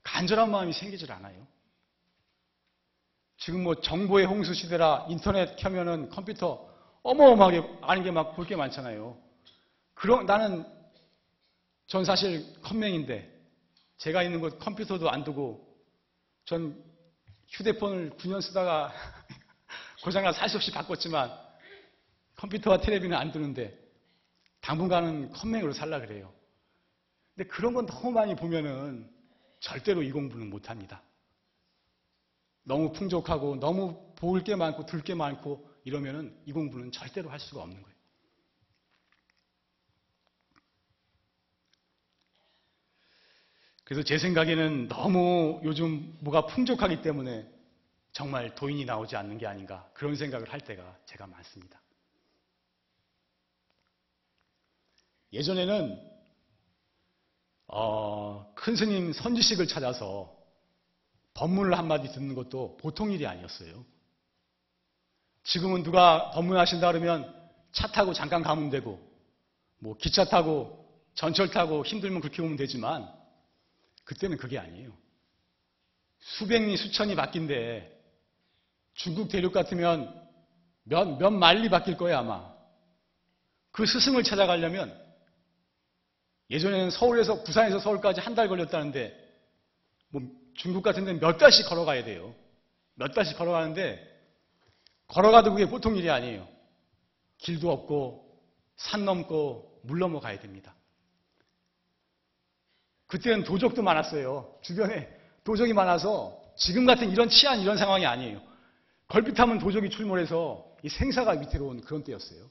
간절한 0.02 0.50
마음이 0.50 0.74
생기질 0.74 1.12
않아요. 1.12 1.46
지금 3.38 3.64
뭐 3.64 3.76
정보의 3.76 4.26
홍수 4.26 4.56
시대라 4.56 5.06
인터넷 5.10 5.56
켜면은 5.58 6.10
컴퓨터 6.10 6.68
어마어마하게 7.04 7.62
아는 7.82 8.02
게 8.04 8.10
막 8.10 8.36
볼 8.36 8.48
게 8.48 8.56
많잖아요. 8.56 9.16
그런 9.94 10.26
나는 10.26 10.66
전 11.86 12.04
사실 12.04 12.60
컴맹인데 12.64 13.32
제가 13.98 14.24
있는 14.24 14.40
곳 14.40 14.58
컴퓨터도 14.58 15.08
안 15.08 15.24
두고 15.24 15.68
전 16.46 16.84
휴대폰을 17.50 18.18
9년 18.18 18.42
쓰다가 18.42 18.92
고장나 20.04 20.32
살 20.32 20.50
수 20.50 20.58
없이 20.58 20.72
바꿨지만 20.72 21.32
컴퓨터와 22.36 22.80
텔레비는 22.80 23.18
안 23.18 23.32
두는데 23.32 23.78
당분간은 24.62 25.32
컴맹으로 25.32 25.74
살라 25.74 26.00
그래요. 26.00 26.34
근데 27.36 27.50
그런 27.50 27.74
건 27.74 27.86
너무 27.86 28.12
많이 28.12 28.36
보면은 28.36 29.10
절대로 29.60 30.04
이 30.04 30.12
공부는 30.12 30.50
못 30.50 30.70
합니다. 30.70 31.02
너무 32.64 32.92
풍족하고 32.94 33.60
너무 33.60 34.14
볼 34.16 34.44
게 34.44 34.56
많고 34.56 34.86
들 34.86 35.02
게 35.04 35.16
많고 35.16 35.70
이러면은 35.84 36.38
이 36.46 36.52
공부는 36.52 36.92
절대로 36.92 37.30
할 37.30 37.40
수가 37.40 37.62
없는 37.62 37.82
거예요. 37.82 37.98
그래서 43.84 44.04
제 44.04 44.18
생각에는 44.20 44.88
너무 44.88 45.60
요즘 45.64 46.16
뭐가 46.20 46.46
풍족하기 46.46 47.02
때문에 47.02 47.50
정말 48.12 48.54
도인이 48.56 48.86
나오지 48.86 49.16
않는 49.16 49.38
게 49.38 49.48
아닌가 49.48 49.90
그런 49.94 50.16
생각을 50.16 50.52
할 50.52 50.62
때가 50.62 50.98
제가 51.06 51.28
많습니다. 51.28 51.80
예전에는 55.32 56.10
어, 57.68 58.52
큰 58.56 58.76
스님 58.76 59.14
선지식을 59.14 59.68
찾아서 59.68 60.36
법문을 61.36 61.78
한마디 61.78 62.12
듣는 62.12 62.34
것도 62.36 62.78
보통 62.78 63.12
일이 63.12 63.28
아니었어요. 63.28 63.86
지금은 65.44 65.84
누가 65.84 66.32
법문하신다 66.32 66.92
그러면 66.92 67.34
차 67.72 67.88
타고 67.88 68.14
잠깐 68.14 68.42
가면 68.42 68.72
되고, 68.72 69.00
뭐 69.78 69.96
기차 69.98 70.26
타고 70.26 70.86
전철 71.14 71.50
타고 71.52 71.86
힘들면 71.86 72.22
그렇게 72.22 72.42
오면 72.42 72.58
되지만, 72.58 73.08
그때는 74.04 74.38
그게 74.38 74.58
아니에요. 74.58 74.92
수백리 76.20 76.76
수천이 76.76 77.16
바뀐데 77.16 77.99
중국 79.00 79.30
대륙 79.30 79.54
같으면 79.54 80.14
몇, 80.84 81.18
몇 81.20 81.30
말리 81.30 81.70
바뀔 81.70 81.96
거예요, 81.96 82.18
아마. 82.18 82.54
그 83.72 83.86
스승을 83.86 84.24
찾아가려면 84.24 84.94
예전에는 86.50 86.90
서울에서 86.92 87.44
부산에서 87.44 87.80
서울까지 87.80 88.20
한 88.20 88.36
달 88.36 88.50
걸렸다는데 88.50 89.16
뭐 90.10 90.22
중국 90.56 90.82
같은 90.84 91.06
데는 91.06 91.22
몇 91.22 91.38
달씩 91.38 91.70
걸어가야 91.70 92.04
돼요. 92.04 92.36
몇 92.96 93.14
달씩 93.14 93.38
걸어가는데 93.38 94.06
걸어가도 95.08 95.54
그게 95.54 95.66
보통 95.66 95.96
일이 95.96 96.10
아니에요. 96.10 96.46
길도 97.38 97.72
없고 97.72 98.38
산 98.76 99.06
넘고 99.06 99.80
물 99.84 100.00
넘어 100.00 100.20
가야 100.20 100.38
됩니다. 100.42 100.76
그때는 103.08 103.46
도적도 103.46 103.82
많았어요. 103.82 104.60
주변에 104.62 105.08
도적이 105.46 105.72
많아서 105.72 106.38
지금 106.58 106.86
같은 106.86 107.10
이런 107.12 107.30
치안 107.30 107.62
이런 107.62 107.78
상황이 107.78 108.06
아니에요. 108.06 108.49
걸핏하면 109.10 109.60
도적이 109.60 109.90
출몰해서 109.90 110.66
이 110.84 110.90
생사가 110.90 111.32
위태로운 111.32 111.82
그런 111.82 112.04
때였어요. 112.04 112.50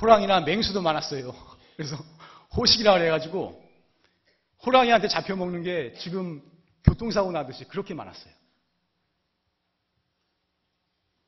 호랑이나 0.00 0.40
맹수도 0.40 0.82
많았어요. 0.82 1.34
그래서 1.76 1.96
호식이라 2.56 2.94
그래가지고 2.94 3.64
호랑이한테 4.66 5.08
잡혀 5.08 5.36
먹는 5.36 5.62
게 5.62 5.94
지금 5.98 6.42
교통사고 6.84 7.30
나듯이 7.32 7.64
그렇게 7.64 7.94
많았어요. 7.94 8.32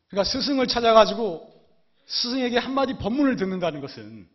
그러니까 0.08 0.30
스승을 0.30 0.66
찾아가지고 0.66 1.50
스승에게 2.06 2.58
한마디 2.58 2.94
법문을 2.98 3.36
듣는다는 3.36 3.80
것은 3.80 4.28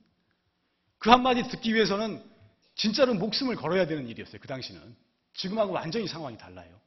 그 0.97 1.11
한마디 1.11 1.43
듣기 1.43 1.75
위해서는 1.75 2.23
진짜로 2.75 3.13
목숨을 3.13 3.55
걸어야 3.55 3.85
되는 3.85 4.07
일이었어요. 4.07 4.39
그 4.41 4.47
당시는. 4.47 4.95
지금하고 5.33 5.73
완전히 5.73 6.07
상황이 6.07 6.37
달라요. 6.37 6.79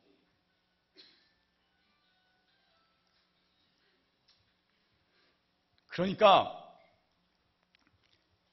그러니까 5.90 6.56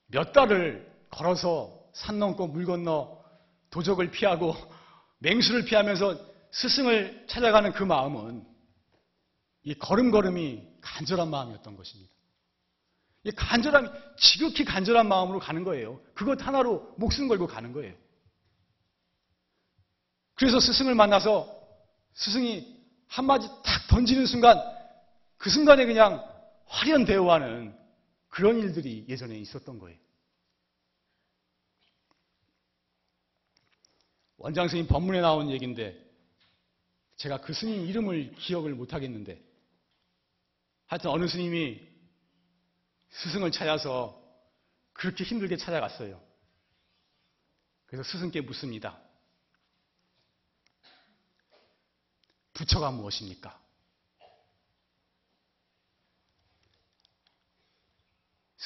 몇 0.07 0.33
달을 0.33 0.91
걸어서 1.09 1.79
산 1.93 2.19
넘고 2.19 2.47
물 2.47 2.65
건너 2.65 3.23
도적을 3.69 4.11
피하고 4.11 4.55
맹수를 5.19 5.65
피하면서 5.65 6.19
스승을 6.51 7.25
찾아가는 7.27 7.71
그 7.73 7.83
마음은 7.83 8.45
이 9.63 9.73
걸음걸음이 9.75 10.63
간절한 10.81 11.29
마음이었던 11.29 11.75
것입니다. 11.75 12.13
이 13.23 13.31
간절함이 13.31 13.89
지극히 14.17 14.63
간절한 14.63 15.07
마음으로 15.07 15.39
가는 15.39 15.63
거예요. 15.63 15.99
그것 16.13 16.45
하나로 16.45 16.95
목숨 16.97 17.27
걸고 17.27 17.47
가는 17.47 17.73
거예요. 17.73 17.93
그래서 20.35 20.59
스승을 20.59 20.95
만나서 20.95 21.53
스승이 22.13 22.77
한마디 23.07 23.47
탁 23.63 23.87
던지는 23.89 24.25
순간 24.25 24.57
그 25.37 25.49
순간에 25.49 25.85
그냥 25.85 26.23
화련 26.67 27.05
대우하는 27.05 27.77
그런 28.29 28.59
일들이 28.59 29.05
예전에 29.07 29.37
있었던 29.37 29.79
거예요. 29.79 29.97
원장 34.37 34.67
스님 34.67 34.87
법문에 34.87 35.21
나온 35.21 35.49
얘기인데 35.49 36.05
제가 37.15 37.41
그 37.41 37.53
스님 37.53 37.87
이름을 37.87 38.35
기억을 38.35 38.75
못 38.75 38.93
하겠는데 38.93 39.41
하여튼 40.85 41.09
어느 41.09 41.27
스님이 41.27 41.81
스승을 43.09 43.51
찾아서 43.51 44.21
그렇게 44.93 45.23
힘들게 45.23 45.57
찾아갔어요. 45.57 46.21
그래서 47.87 48.03
스승께 48.03 48.41
묻습니다. 48.41 48.99
부처가 52.53 52.91
무엇입니까? 52.91 53.66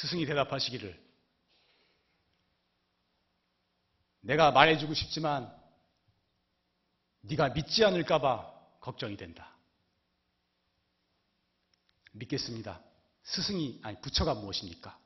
스승이 0.01 0.25
대답하시기를 0.25 0.99
내가 4.21 4.49
말해주고 4.51 4.95
싶지만 4.95 5.55
네가 7.21 7.49
믿지 7.49 7.85
않을까봐 7.85 8.79
걱정이 8.79 9.15
된다. 9.15 9.55
믿겠습니다. 12.13 12.81
스승이 13.23 13.79
아니 13.83 14.01
부처가 14.01 14.33
무엇입니까? 14.33 14.97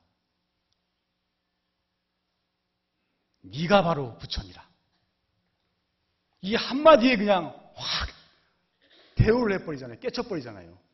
네가 3.42 3.82
바로 3.82 4.16
부처니라. 4.16 4.66
이 6.40 6.54
한마디에 6.54 7.16
그냥 7.16 7.48
확 7.74 8.08
대우를 9.14 9.60
해버리잖아요. 9.60 10.00
깨쳐버리잖아요. 10.00 10.85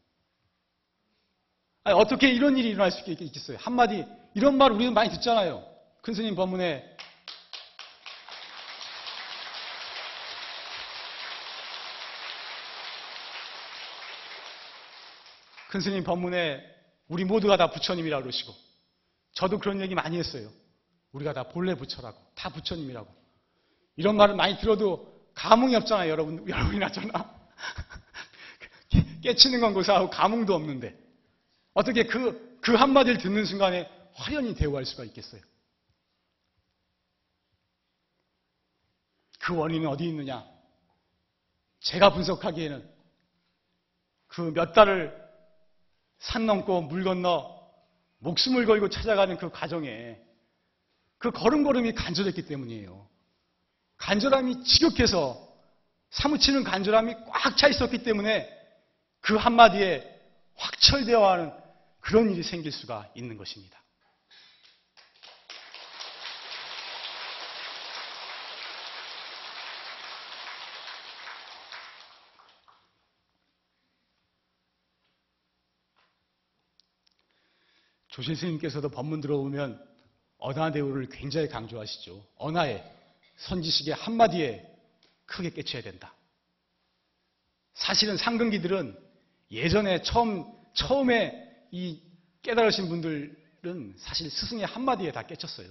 아니, 1.85 1.99
어떻게 1.99 2.31
이런 2.31 2.57
일이 2.57 2.71
일어날 2.71 2.92
수 2.92 3.03
있겠어요? 3.11 3.59
한마디 3.61 4.07
이런 4.35 4.57
말 4.57 4.71
우리는 4.71 4.95
많이 4.95 5.11
듣잖아요. 5.11 5.64
큰 6.01 6.14
스님 6.14 6.37
법문에 6.37 6.97
큰 15.71 15.81
스님 15.81 16.05
법문에 16.05 16.62
우리 17.09 17.25
모두가 17.25 17.57
다 17.57 17.71
부처님이라고 17.71 18.23
그러시고 18.23 18.55
저도 19.35 19.59
그런 19.59 19.81
얘기 19.81 19.95
많이 19.95 20.18
했어요. 20.18 20.51
우리가 21.12 21.33
다 21.33 21.45
본래 21.45 21.75
부처라고 21.75 22.16
다 22.35 22.49
부처님이라고 22.51 23.09
이런 23.97 24.16
말을 24.16 24.37
많이 24.37 24.59
들어도 24.59 25.12
감흥이 25.35 25.75
없잖아요. 25.77 26.11
여러분 26.11 26.45
여러분이나 26.49 26.92
저나 26.92 27.35
깨치는 29.23 29.61
건 29.61 29.75
고사하고 29.75 30.11
감흥도 30.11 30.55
없는데 30.55 31.02
어떻게 31.74 32.06
그, 32.06 32.58
그 32.61 32.74
한마디를 32.74 33.18
듣는 33.18 33.44
순간에 33.44 33.88
화련히 34.14 34.54
대우할 34.54 34.85
수가 34.85 35.04
있겠어요? 35.04 35.40
그 39.38 39.56
원인은 39.56 39.88
어디 39.88 40.04
있느냐? 40.08 40.46
제가 41.80 42.12
분석하기에는 42.12 42.92
그 44.28 44.52
몇 44.52 44.72
달을 44.72 45.20
산 46.18 46.46
넘고 46.46 46.82
물 46.82 47.04
건너 47.04 47.61
목숨을 48.18 48.66
걸고 48.66 48.88
찾아가는 48.88 49.37
그 49.37 49.50
과정에 49.50 50.18
그 51.18 51.30
걸음걸음이 51.32 51.92
간절했기 51.94 52.46
때문이에요. 52.46 53.08
간절함이 53.96 54.64
지극해서 54.64 55.52
사무치는 56.11 56.64
간절함이 56.64 57.14
꽉 57.30 57.56
차 57.56 57.68
있었기 57.68 58.04
때문에 58.04 58.48
그 59.20 59.37
한마디에 59.37 60.08
확철되어 60.54 61.28
하는 61.30 61.62
그런 62.03 62.31
일이 62.31 62.43
생길 62.43 62.73
수가 62.73 63.11
있는 63.15 63.37
것입니다. 63.38 63.81
조실 78.09 78.37
스님께서도 78.37 78.91
법문 78.91 79.23
들어오면 79.23 79.83
언하 80.37 80.71
대우를 80.71 81.09
굉장히 81.09 81.49
강조하시죠. 81.49 82.23
언하에 82.37 82.85
선지식의 83.37 83.95
한마디에 83.95 84.69
크게 85.25 85.51
깨쳐야 85.51 85.83
된다. 85.83 86.12
사실은 87.75 88.19
상근기들은 88.19 88.99
예전에 89.51 90.03
처음 90.03 90.45
처음에 90.75 91.52
이 91.72 92.02
깨달으신 92.42 92.88
분들은 92.88 93.94
사실 93.98 94.30
스승의 94.30 94.66
한마디에 94.66 95.11
다 95.11 95.22
깨쳤어요. 95.22 95.68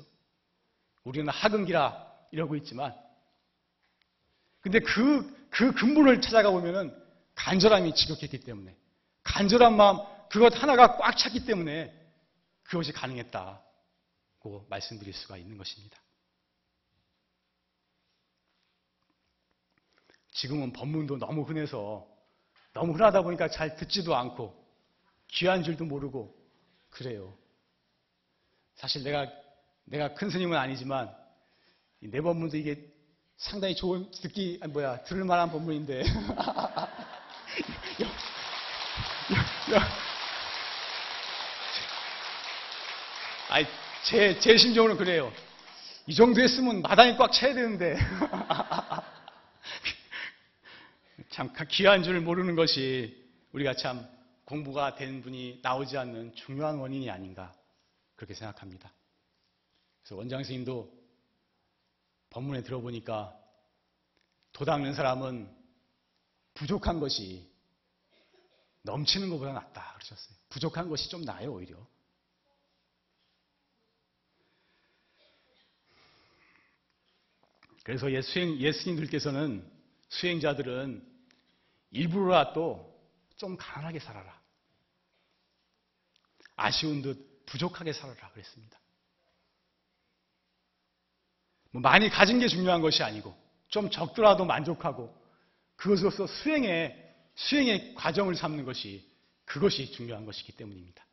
우리는 1.03 1.29
하근기라 1.29 2.11
이러고 2.31 2.55
있지만 2.57 2.95
근데 4.61 4.79
그, 4.79 5.47
그 5.49 5.71
근본을 5.73 6.21
찾아가 6.21 6.51
보면은 6.51 6.95
간절함이 7.35 7.95
지극했기 7.95 8.41
때문에 8.41 8.75
간절한 9.23 9.77
마음 9.77 9.99
그것 10.29 10.61
하나가 10.61 10.97
꽉 10.97 11.17
찼기 11.17 11.45
때문에 11.45 11.93
그것이 12.63 12.91
가능했다고 12.93 14.67
말씀드릴 14.69 15.13
수가 15.13 15.37
있는 15.37 15.57
것입니다. 15.57 15.99
지금은 20.31 20.73
법문도 20.73 21.17
너무 21.17 21.43
흔해서 21.43 22.07
너무 22.73 22.93
흔하다 22.93 23.21
보니까 23.23 23.49
잘 23.49 23.75
듣지도 23.75 24.15
않고 24.15 24.61
귀한 25.32 25.63
줄도 25.63 25.86
모르고 25.86 26.36
그래요. 26.89 27.34
사실 28.76 29.04
내가 29.04 29.28
내가 29.86 30.13
큰 30.13 30.30
스님은 30.30 30.58
아니지만 30.58 31.13
내 32.00 32.22
법문도 32.22 32.58
이게 32.58 32.86
상당히 33.38 33.76
좋은 33.76 34.10
듣기 34.12 34.60
아니 34.62 34.72
뭐야 34.72 35.04
들을 35.04 35.24
만한 35.24 35.50
법문인데 35.52 36.04
아이 43.50 43.65
제, 44.04 44.39
제 44.39 44.58
심정으로 44.58 44.98
그래요. 44.98 45.32
이 46.08 46.15
정도 46.15 46.41
했으면 46.41 46.82
마당이 46.82 47.15
꽉 47.17 47.32
차야 47.32 47.54
되는데. 47.54 47.98
참 51.30 51.54
귀한 51.70 52.04
줄 52.04 52.20
모르는 52.20 52.56
것이 52.56 53.15
우리가 53.54 53.76
참 53.76 54.06
공부가 54.45 54.95
된 54.95 55.21
분이 55.21 55.60
나오지 55.62 55.97
않는 55.97 56.36
중요한 56.36 56.77
원인이 56.77 57.10
아닌가 57.10 57.54
그렇게 58.15 58.34
생각합니다. 58.34 58.91
그래서 60.01 60.15
원장 60.15 60.43
스님도 60.43 60.91
법문에 62.30 62.63
들어보니까 62.63 63.38
도 64.54 64.65
닦는 64.65 64.93
사람은 64.93 65.49
부족한 66.54 66.99
것이 66.99 67.49
넘치는 68.84 69.30
것보다 69.30 69.54
낫다 69.54 69.93
그러셨어요. 69.95 70.38
부족한 70.49 70.89
것이 70.89 71.10
좀 71.10 71.21
나아요, 71.21 71.54
오히려. 71.54 71.77
그래서 77.84 78.12
예, 78.12 78.21
수행, 78.21 78.58
예수님들께서는 78.60 79.69
수행자들은 80.10 81.08
일부러라도 81.91 82.90
좀 83.41 83.58
가난하게 83.58 83.97
살아라. 83.97 84.39
아쉬운 86.56 87.01
듯 87.01 87.43
부족하게 87.47 87.91
살아라 87.91 88.30
그랬습니다. 88.30 88.80
뭐 91.71 91.82
많이 91.82 92.08
가진 92.08 92.38
게 92.38 92.47
중요한 92.47 92.82
것이 92.82 93.01
아니고 93.01 93.36
좀 93.69 93.89
적더라도 93.89 94.45
만족하고 94.45 95.19
그것으로서 95.75 96.27
수행의 96.27 97.15
수행의 97.34 97.95
과정을 97.95 98.36
삼는 98.36 98.63
것이 98.63 99.12
그것이 99.45 99.91
중요한 99.91 100.23
것이기 100.23 100.51
때문입니다. 100.51 101.04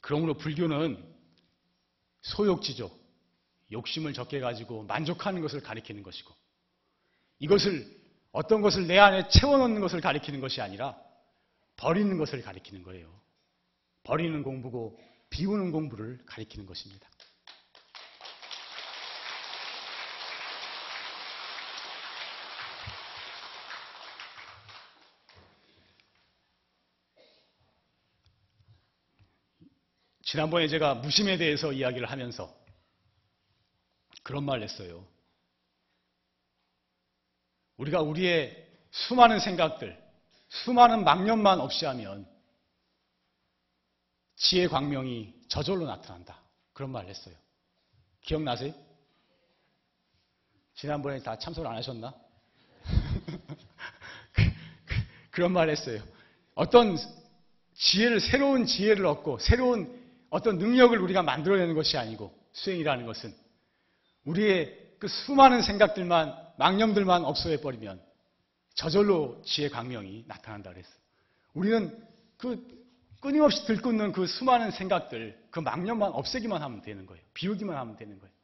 그러므로 0.00 0.34
불교는 0.34 1.16
소욕지죠. 2.22 2.96
욕심을 3.72 4.12
적게 4.12 4.38
가지고 4.38 4.84
만족하는 4.84 5.40
것을 5.40 5.60
가리키는 5.62 6.04
것이고 6.04 6.45
이것을 7.38 7.94
어떤 8.32 8.62
것을 8.62 8.86
내 8.86 8.98
안에 8.98 9.28
채워넣는 9.28 9.80
것을 9.80 10.00
가리키는 10.00 10.40
것이 10.40 10.60
아니라 10.60 10.96
버리는 11.76 12.16
것을 12.18 12.42
가리키는 12.42 12.82
거예요. 12.82 13.08
버리는 14.02 14.42
공부고 14.42 14.98
비우는 15.30 15.72
공부를 15.72 16.20
가리키는 16.26 16.66
것입니다. 16.66 17.08
지난번에 30.22 30.66
제가 30.68 30.96
무심에 30.96 31.36
대해서 31.38 31.72
이야기를 31.72 32.10
하면서 32.10 32.52
그런 34.22 34.44
말을 34.44 34.64
했어요. 34.64 35.06
우리가 37.76 38.00
우리의 38.00 38.66
수많은 38.90 39.40
생각들, 39.40 40.02
수많은 40.48 41.04
망념만 41.04 41.60
없이 41.60 41.84
하면 41.86 42.26
지혜 44.36 44.68
광명이 44.68 45.34
저절로 45.48 45.86
나타난다. 45.86 46.40
그런 46.72 46.90
말을 46.90 47.08
했어요. 47.08 47.34
기억나세요? 48.20 48.74
지난번에 50.74 51.20
다 51.20 51.38
참석을 51.38 51.70
안 51.70 51.76
하셨나? 51.76 52.14
그런 55.30 55.52
말을 55.52 55.72
했어요. 55.72 56.02
어떤 56.54 56.98
지혜를, 57.74 58.20
새로운 58.20 58.66
지혜를 58.66 59.06
얻고, 59.06 59.38
새로운 59.38 60.02
어떤 60.30 60.58
능력을 60.58 60.98
우리가 60.98 61.22
만들어내는 61.22 61.74
것이 61.74 61.96
아니고, 61.96 62.36
수행이라는 62.52 63.06
것은 63.06 63.34
우리의 64.24 64.96
그 64.98 65.08
수많은 65.08 65.62
생각들만, 65.62 66.45
망념들만 66.58 67.24
없어해버리면 67.24 68.02
저절로 68.74 69.42
지혜 69.42 69.68
광명이 69.68 70.24
나타난다 70.26 70.70
그랬어요. 70.70 70.94
우리는 71.54 72.06
그 72.36 72.66
끊임없이 73.20 73.64
들끓는 73.66 74.12
그 74.12 74.26
수많은 74.26 74.70
생각들, 74.70 75.46
그 75.50 75.60
망념만 75.60 76.12
없애기만 76.12 76.62
하면 76.62 76.82
되는 76.82 77.06
거예요. 77.06 77.22
비우기만 77.34 77.76
하면 77.76 77.96
되는 77.96 78.18
거예요. 78.18 78.34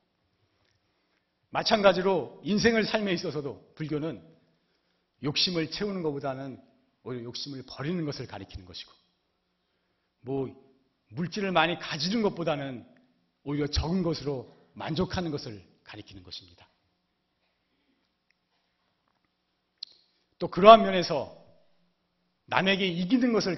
마찬가지로 1.51 2.41
인생을 2.45 2.87
삶에 2.87 3.13
있어서도 3.13 3.75
불교는 3.75 4.23
욕심을 5.23 5.71
채우는 5.71 6.03
것보다는 6.03 6.61
오히려 7.05 7.25
욕심을 7.25 7.65
버리는 7.67 8.05
것을 8.05 8.27
가리키는 8.27 8.65
것이고, 8.65 8.93
뭐, 10.23 10.49
물질을 11.11 11.53
많이 11.53 11.79
가지는 11.79 12.23
것보다는 12.23 12.87
오히려 13.45 13.67
적은 13.67 14.03
것으로 14.03 14.51
만족하는 14.73 15.31
것을 15.31 15.63
가리키는 15.85 16.23
것입니다. 16.23 16.67
또 20.43 20.49
그러한 20.49 20.83
면에서 20.83 21.41
남에게 22.47 22.85
이기는 22.85 23.33
것을 23.33 23.57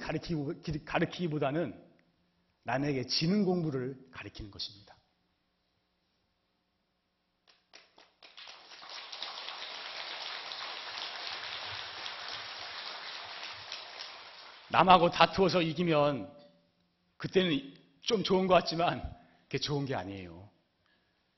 가리키기보다는 0.85 1.83
남에게 2.61 3.07
지는 3.07 3.43
공부를 3.43 3.97
가리키는 4.11 4.51
것입니다. 4.51 4.95
남하고 14.69 15.09
다투어서 15.09 15.63
이기면 15.63 16.31
그때는 17.17 17.73
좀 18.01 18.23
좋은 18.23 18.45
것 18.45 18.53
같지만 18.53 19.01
그게 19.45 19.57
좋은 19.57 19.87
게 19.87 19.95
아니에요. 19.95 20.47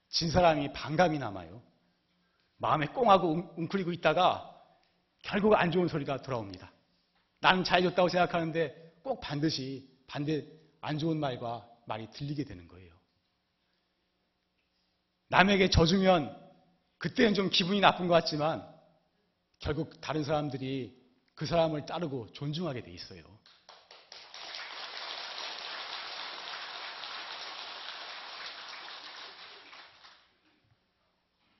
진 0.09 0.29
사람이 0.29 0.73
반감이 0.73 1.19
남아요. 1.19 1.63
마음에 2.57 2.87
꽁하고 2.87 3.53
웅크리고 3.55 3.93
있다가 3.93 4.56
결국 5.27 5.55
안 5.55 5.71
좋은 5.71 5.89
소리가 5.89 6.21
돌아옵니다. 6.21 6.71
나는 7.41 7.65
잘해줬다고 7.65 8.07
생각하는데 8.07 8.93
꼭 9.03 9.19
반드시 9.19 9.85
반대 10.07 10.45
안 10.79 10.97
좋은 10.97 11.19
말과 11.19 11.67
말이 11.85 12.09
들리게 12.11 12.45
되는 12.45 12.65
거예요. 12.69 12.93
남에게 15.27 15.69
져주면 15.69 16.33
그때는 16.97 17.33
좀 17.33 17.49
기분이 17.49 17.81
나쁜 17.81 18.07
것 18.07 18.13
같지만 18.13 18.65
결국 19.59 19.99
다른 19.99 20.23
사람들이 20.23 20.97
그 21.35 21.45
사람을 21.45 21.85
따르고 21.85 22.31
존중하게 22.31 22.83
돼 22.83 22.91
있어요. 22.91 23.23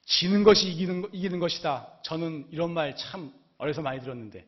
지는 0.06 0.46
것이 0.46 0.70
이기는, 0.72 1.10
이기는 1.12 1.40
것이다. 1.40 2.00
저는 2.04 2.48
이런 2.50 2.72
말 2.72 2.96
참 2.96 3.34
어려서 3.58 3.82
많이 3.82 4.00
들었는데 4.00 4.46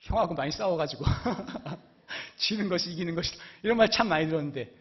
형하고 0.00 0.34
많이 0.34 0.52
싸워가지고 0.52 1.04
지는 2.36 2.68
것이 2.68 2.90
이기는 2.92 3.14
것이다. 3.14 3.42
이런 3.62 3.76
말 3.76 3.88
참 3.88 4.08
많이 4.08 4.26
들었는데 4.28 4.72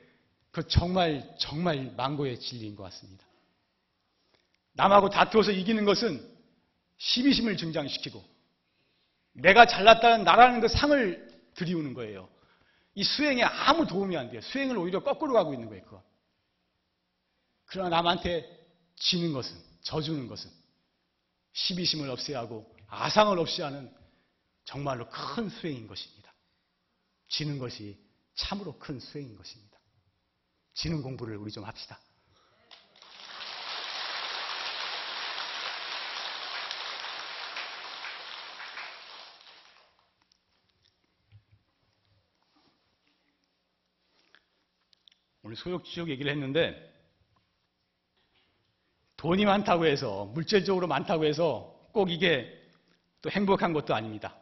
그 0.51 0.67
정말 0.67 1.35
정말 1.39 1.91
망고의 1.97 2.39
진리인 2.39 2.75
것 2.75 2.83
같습니다. 2.83 3.25
남하고 4.73 5.09
다투어서 5.09 5.51
이기는 5.51 5.85
것은 5.85 6.31
시비심을 6.97 7.57
증장시키고 7.57 8.23
내가 9.33 9.65
잘났다는 9.65 10.23
나라는 10.23 10.61
그 10.61 10.67
상을 10.67 11.27
들이우는 11.55 11.93
거예요. 11.93 12.29
이 12.95 13.03
수행에 13.03 13.43
아무 13.43 13.87
도움이 13.87 14.15
안 14.15 14.29
돼요. 14.29 14.41
수행을 14.41 14.77
오히려 14.77 15.01
거꾸로 15.03 15.33
가고 15.33 15.53
있는 15.53 15.69
거예요. 15.69 15.83
그거. 15.83 16.03
그러나 17.65 17.89
남한테 17.89 18.47
지는 18.95 19.33
것은 19.33 19.57
져주는 19.81 20.27
것은 20.27 20.51
시비심을 21.53 22.09
없애야 22.09 22.39
하고 22.39 22.72
아상을 22.93 23.37
없이 23.39 23.61
하는 23.61 23.91
정말로 24.65 25.09
큰 25.09 25.49
수행인 25.49 25.87
것입니다. 25.87 26.33
지는 27.27 27.57
것이 27.57 27.99
참으로 28.35 28.77
큰 28.77 28.99
수행인 28.99 29.35
것입니다. 29.35 29.79
지는 30.73 31.01
공부를 31.01 31.37
우리 31.37 31.51
좀 31.51 31.63
합시다. 31.63 31.99
오늘 45.41 45.57
소욕지욕 45.57 46.09
얘기를 46.09 46.31
했는데 46.31 46.91
돈이 49.17 49.45
많다고 49.45 49.85
해서 49.85 50.25
물질적으로 50.25 50.87
많다고 50.87 51.25
해서 51.25 51.89
꼭 51.91 52.11
이게 52.11 52.62
또 53.23 53.31
행복한 53.31 53.73
것도 53.73 53.95
아닙니다. 53.95 54.35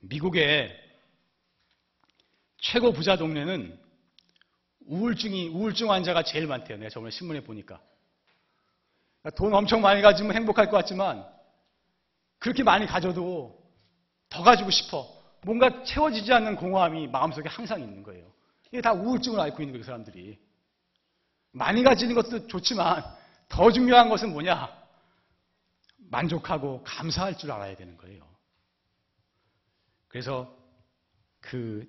미국의 0.00 0.76
최고 2.58 2.92
부자 2.92 3.16
동네는 3.16 3.78
우울증이 4.86 5.48
우울증 5.48 5.90
환자가 5.90 6.24
제일 6.24 6.48
많대요. 6.48 6.78
내가 6.78 6.90
저번에 6.90 7.10
신문에 7.12 7.40
보니까 7.40 7.80
돈 9.36 9.54
엄청 9.54 9.80
많이 9.80 10.02
가지면 10.02 10.34
행복할 10.34 10.68
것 10.68 10.76
같지만 10.78 11.24
그렇게 12.40 12.64
많이 12.64 12.86
가져도 12.86 13.56
더 14.28 14.42
가지고 14.42 14.70
싶어. 14.70 15.06
뭔가 15.42 15.84
채워지지 15.84 16.32
않는 16.32 16.56
공허함이 16.56 17.06
마음속에 17.06 17.48
항상 17.48 17.80
있는 17.80 18.02
거예요. 18.02 18.32
이게 18.66 18.80
다 18.80 18.92
우울증을 18.92 19.38
앓고 19.38 19.62
있는 19.62 19.74
거예요, 19.74 19.82
그 19.82 19.86
사람들이. 19.86 20.38
많이 21.52 21.84
가지는 21.84 22.16
것도 22.16 22.48
좋지만 22.48 23.04
더 23.48 23.70
중요한 23.70 24.08
것은 24.08 24.32
뭐냐? 24.32 24.77
만족하고 26.10 26.82
감사할 26.84 27.38
줄 27.38 27.52
알아야 27.52 27.76
되는 27.76 27.96
거예요. 27.96 28.26
그래서 30.08 30.54
그 31.40 31.86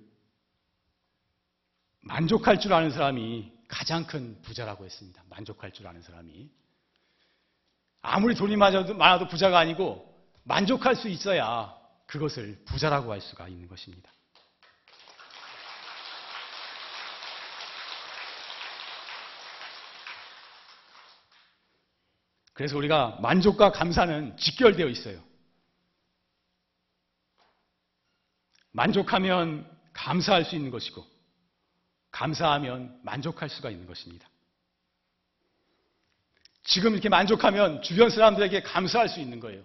만족할 2.01 2.59
줄 2.59 2.73
아는 2.73 2.91
사람이 2.91 3.51
가장 3.67 4.05
큰 4.05 4.41
부자라고 4.41 4.85
했습니다. 4.85 5.23
만족할 5.29 5.71
줄 5.71 5.87
아는 5.87 6.01
사람이. 6.01 6.49
아무리 8.01 8.35
돈이 8.35 8.55
많아도, 8.55 9.27
부자가 9.27 9.59
아니고 9.59 10.05
만족할 10.43 10.95
수 10.95 11.09
있어야 11.09 11.75
그것을 12.07 12.63
부자라고 12.65 13.11
할 13.11 13.21
수가 13.21 13.47
있는 13.47 13.67
것입니다. 13.67 14.11
그래서 22.59 22.75
우리가 22.75 23.19
만족과 23.21 23.71
감사는 23.71 24.35
직결되어 24.35 24.89
있어요. 24.89 25.23
만족하면 28.71 29.65
감사할 29.93 30.43
수 30.43 30.57
있는 30.57 30.69
것이고, 30.69 31.07
감사하면 32.11 32.99
만족할 33.03 33.47
수가 33.47 33.69
있는 33.69 33.87
것입니다. 33.87 34.27
지금 36.63 36.91
이렇게 36.91 37.07
만족하면 37.07 37.81
주변 37.81 38.09
사람들에게 38.09 38.63
감사할 38.63 39.07
수 39.07 39.21
있는 39.21 39.39
거예요. 39.39 39.63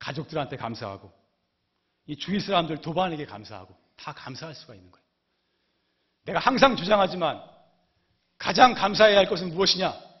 가족들한테 0.00 0.56
감사하고, 0.56 1.12
이 2.06 2.16
주위 2.16 2.40
사람들 2.40 2.80
도반에게 2.80 3.26
감사하고, 3.26 3.78
다 3.94 4.12
감사할 4.12 4.56
수가 4.56 4.74
있는 4.74 4.90
거예요. 4.90 5.06
내가 6.24 6.40
항상 6.40 6.74
주장하지만 6.74 7.40
가장 8.38 8.74
감사해야 8.74 9.18
할 9.18 9.28
것은 9.28 9.50
무엇이냐? 9.50 10.11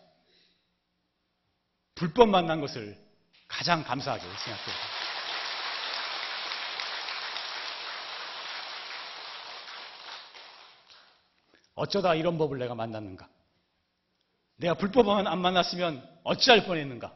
불법 1.94 2.28
만난 2.28 2.60
것을 2.60 2.98
가장 3.48 3.82
감사하게 3.84 4.22
생각해요. 4.22 4.76
어쩌다 11.74 12.14
이런 12.14 12.38
법을 12.38 12.58
내가 12.58 12.74
만났는가? 12.74 13.28
내가 14.56 14.74
불법만 14.74 15.26
안 15.26 15.40
만났으면 15.40 16.20
어찌할 16.22 16.64
뻔했는가? 16.64 17.14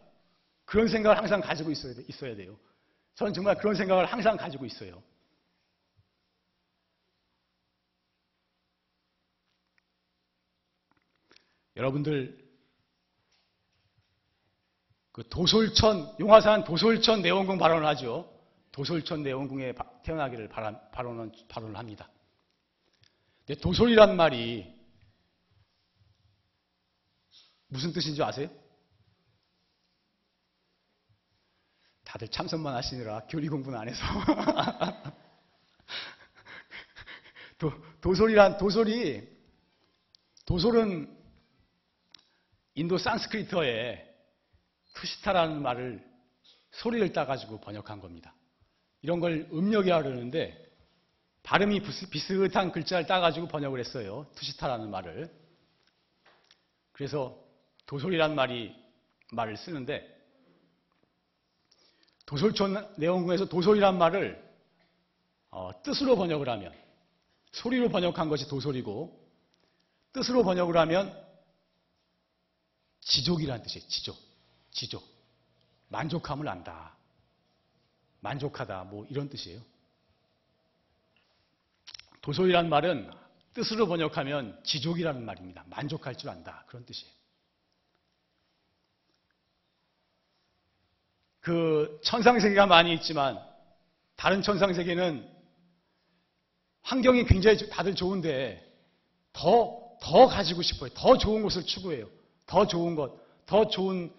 그런 0.65 0.89
생각을 0.89 1.17
항상 1.17 1.41
가지고 1.41 1.71
있어야 1.71 2.35
돼요. 2.35 2.59
저는 3.15 3.33
정말 3.33 3.57
그런 3.57 3.75
생각을 3.75 4.07
항상 4.07 4.37
가지고 4.37 4.67
있어요. 4.67 5.03
여러분들 11.77 12.46
그 15.17 15.27
도솔천 15.31 16.17
용화산 16.21 16.63
도솔천 16.65 17.23
내원궁 17.23 17.57
발언을 17.57 17.87
하죠. 17.87 18.31
도솔천 18.71 19.23
내원궁에 19.23 19.73
태어나기를 20.05 20.51
발언을, 20.51 20.79
발언을 21.49 21.79
합니다. 21.79 22.11
근데 23.47 23.59
도솔이란 23.59 24.15
말이 24.15 24.71
무슨 27.69 27.95
뜻인지 27.95 28.23
아세요? 28.23 28.51
다들 32.05 32.29
참선만 32.29 32.75
하시느라 32.75 33.21
교리 33.21 33.49
공부는 33.49 33.79
안 33.79 33.89
해서. 33.89 34.05
도, 37.57 37.73
도솔이란, 38.03 38.59
도솔이, 38.59 39.27
도솔은 40.45 41.19
인도 42.75 42.99
산스크리트어에 42.99 44.06
투시타라는 44.97 45.63
말을 45.63 46.05
소리를 46.73 47.13
따가지고 47.13 47.61
번역한 47.61 48.01
겁니다. 48.01 48.35
이런 49.03 49.21
걸 49.21 49.49
음력이라 49.53 50.03
그러는데 50.03 50.67
발음이 51.43 51.81
비슷한 51.81 52.73
글자를 52.73 53.07
따가지고 53.07 53.47
번역을 53.47 53.79
했어요. 53.79 54.27
투시타라는 54.35 54.91
말을. 54.91 55.31
그래서 56.93 57.39
도솔이란 57.87 58.35
말이 58.35 58.75
말을 59.33 59.57
쓰는데 59.57 60.13
도솔촌 62.25 62.95
내원궁에서 62.97 63.47
도솔이란 63.47 63.99
말을 63.99 64.45
어, 65.51 65.71
뜻으로 65.83 66.17
번역을 66.17 66.49
하면 66.49 66.75
소리로 67.53 67.91
번역한 67.91 68.29
것이 68.29 68.49
도솔이고 68.49 69.25
뜻으로 70.13 70.43
번역을 70.43 70.77
하면 70.77 71.27
지족이라는 73.03 73.63
뜻이에요. 73.63 73.87
지족. 73.89 74.26
지족. 74.77 75.03
만족함을 75.89 76.47
안다. 76.49 76.95
만족하다. 78.21 78.85
뭐 78.85 79.07
이런 79.09 79.29
뜻이에요. 79.29 79.61
도솔이란 82.21 82.69
말은 82.69 83.11
뜻으로 83.55 83.87
번역하면 83.87 84.61
지족이라는 84.65 85.25
말입니다. 85.25 85.65
만족할 85.69 86.17
줄 86.17 86.29
안다. 86.29 86.65
그런 86.67 86.85
뜻이에요. 86.85 87.11
그 91.41 92.01
천상세계가 92.05 92.67
많이 92.67 92.93
있지만 92.95 93.41
다른 94.17 94.43
천상세계는 94.43 95.35
환경이 96.83 97.25
굉장히 97.25 97.71
다들 97.71 97.95
좋은데 97.95 98.63
더, 99.33 99.97
더 100.03 100.27
가지고 100.27 100.61
싶어요. 100.63 100.91
더 100.91 101.17
좋은 101.17 101.43
곳을 101.43 101.65
추구해요. 101.65 102.09
더 102.45 102.67
좋은 102.67 102.95
것, 102.95 103.15
더 103.47 103.69
좋은 103.69 104.13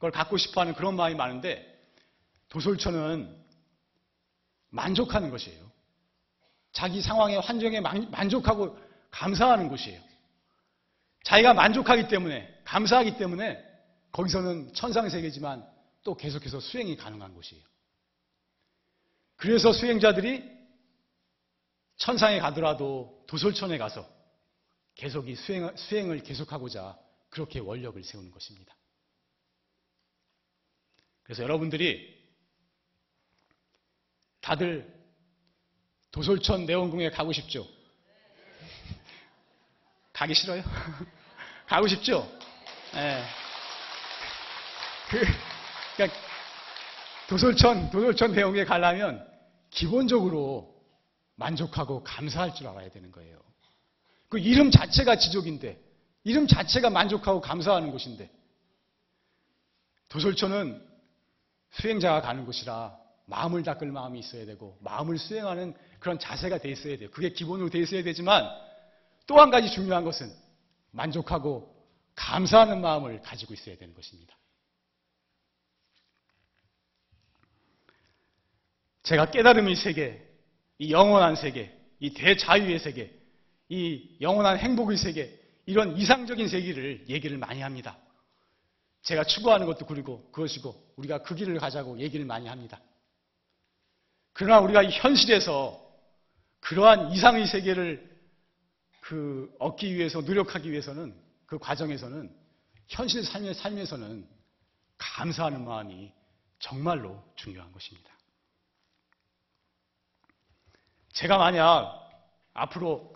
걸 0.00 0.10
갖고 0.10 0.36
싶어 0.36 0.62
하는 0.62 0.74
그런 0.74 0.96
마음이 0.96 1.14
많은데 1.14 1.78
도솔천은 2.48 3.38
만족하는 4.70 5.30
것이에요. 5.30 5.70
자기 6.72 7.02
상황의 7.02 7.40
환경에 7.40 7.80
만족하고 7.80 8.78
감사하는 9.10 9.68
곳이에요. 9.68 10.00
자기가 11.24 11.52
만족하기 11.54 12.08
때문에, 12.08 12.48
감사하기 12.64 13.18
때문에 13.18 13.62
거기서는 14.12 14.72
천상세계지만 14.72 15.68
또 16.02 16.16
계속해서 16.16 16.60
수행이 16.60 16.96
가능한 16.96 17.34
곳이에요. 17.34 17.62
그래서 19.36 19.72
수행자들이 19.72 20.44
천상에 21.96 22.40
가더라도 22.40 23.22
도솔천에 23.26 23.78
가서 23.78 24.08
계속 24.94 25.28
이 25.28 25.34
수행, 25.34 25.74
수행을 25.76 26.22
계속하고자 26.22 26.98
그렇게 27.28 27.58
원력을 27.58 28.02
세우는 28.02 28.30
것입니다. 28.30 28.74
그래서 31.30 31.44
여러분들이 31.44 32.12
다들 34.40 34.92
도솔천 36.10 36.66
내원궁에 36.66 37.10
가고 37.10 37.32
싶죠? 37.32 37.68
가기 40.12 40.34
싫어요? 40.34 40.64
가고 41.68 41.86
싶죠? 41.86 42.28
네. 42.94 43.22
그, 45.08 45.20
그러니까 45.94 46.20
도솔천, 47.28 47.90
도솔천 47.92 48.32
내원궁에 48.32 48.64
가려면 48.64 49.24
기본적으로 49.70 50.82
만족하고 51.36 52.02
감사할 52.02 52.56
줄 52.56 52.66
알아야 52.66 52.90
되는 52.90 53.12
거예요. 53.12 53.40
그 54.28 54.40
이름 54.40 54.72
자체가 54.72 55.16
지족인데, 55.16 55.80
이름 56.24 56.48
자체가 56.48 56.90
만족하고 56.90 57.40
감사하는 57.40 57.92
곳인데, 57.92 58.28
도솔천은 60.08 60.89
수행자가 61.72 62.20
가는 62.22 62.44
곳이라 62.44 62.96
마음을 63.26 63.62
닦을 63.62 63.92
마음이 63.92 64.18
있어야 64.18 64.44
되고, 64.44 64.76
마음을 64.80 65.18
수행하는 65.18 65.74
그런 66.00 66.18
자세가 66.18 66.58
돼 66.58 66.70
있어야 66.70 66.96
돼요. 66.96 67.10
그게 67.10 67.30
기본으로 67.30 67.70
돼 67.70 67.78
있어야 67.78 68.02
되지만 68.02 68.48
또 69.26 69.38
한 69.38 69.50
가지 69.50 69.70
중요한 69.70 70.02
것은 70.02 70.32
만족하고 70.90 71.72
감사하는 72.16 72.80
마음을 72.80 73.22
가지고 73.22 73.54
있어야 73.54 73.76
되는 73.76 73.94
것입니다. 73.94 74.36
제가 79.04 79.30
깨달음의 79.30 79.76
세계, 79.76 80.26
이 80.78 80.90
영원한 80.92 81.36
세계, 81.36 81.72
이 82.00 82.12
대자유의 82.12 82.78
세계, 82.80 83.14
이 83.68 84.16
영원한 84.20 84.58
행복의 84.58 84.96
세계, 84.96 85.38
이런 85.66 85.96
이상적인 85.96 86.48
세계를 86.48 87.06
얘기를 87.08 87.38
많이 87.38 87.60
합니다. 87.60 87.96
제가 89.02 89.24
추구하는 89.24 89.66
것도 89.66 89.86
그리고 89.86 90.30
그것이고 90.30 90.92
우리가 90.96 91.22
그 91.22 91.34
길을 91.34 91.58
가자고 91.58 91.98
얘기를 91.98 92.26
많이 92.26 92.48
합니다. 92.48 92.80
그러나 94.32 94.60
우리가 94.60 94.84
현실에서 94.84 95.80
그러한 96.60 97.12
이상의 97.12 97.46
세계를 97.46 98.10
그 99.00 99.54
얻기 99.58 99.94
위해서 99.94 100.20
노력하기 100.20 100.70
위해서는 100.70 101.14
그 101.46 101.58
과정에서는 101.58 102.34
현실 102.88 103.24
삶의 103.24 103.54
삶에서는 103.54 104.28
감사하는 104.98 105.64
마음이 105.64 106.12
정말로 106.58 107.22
중요한 107.36 107.72
것입니다. 107.72 108.10
제가 111.12 111.38
만약 111.38 112.08
앞으로 112.52 113.14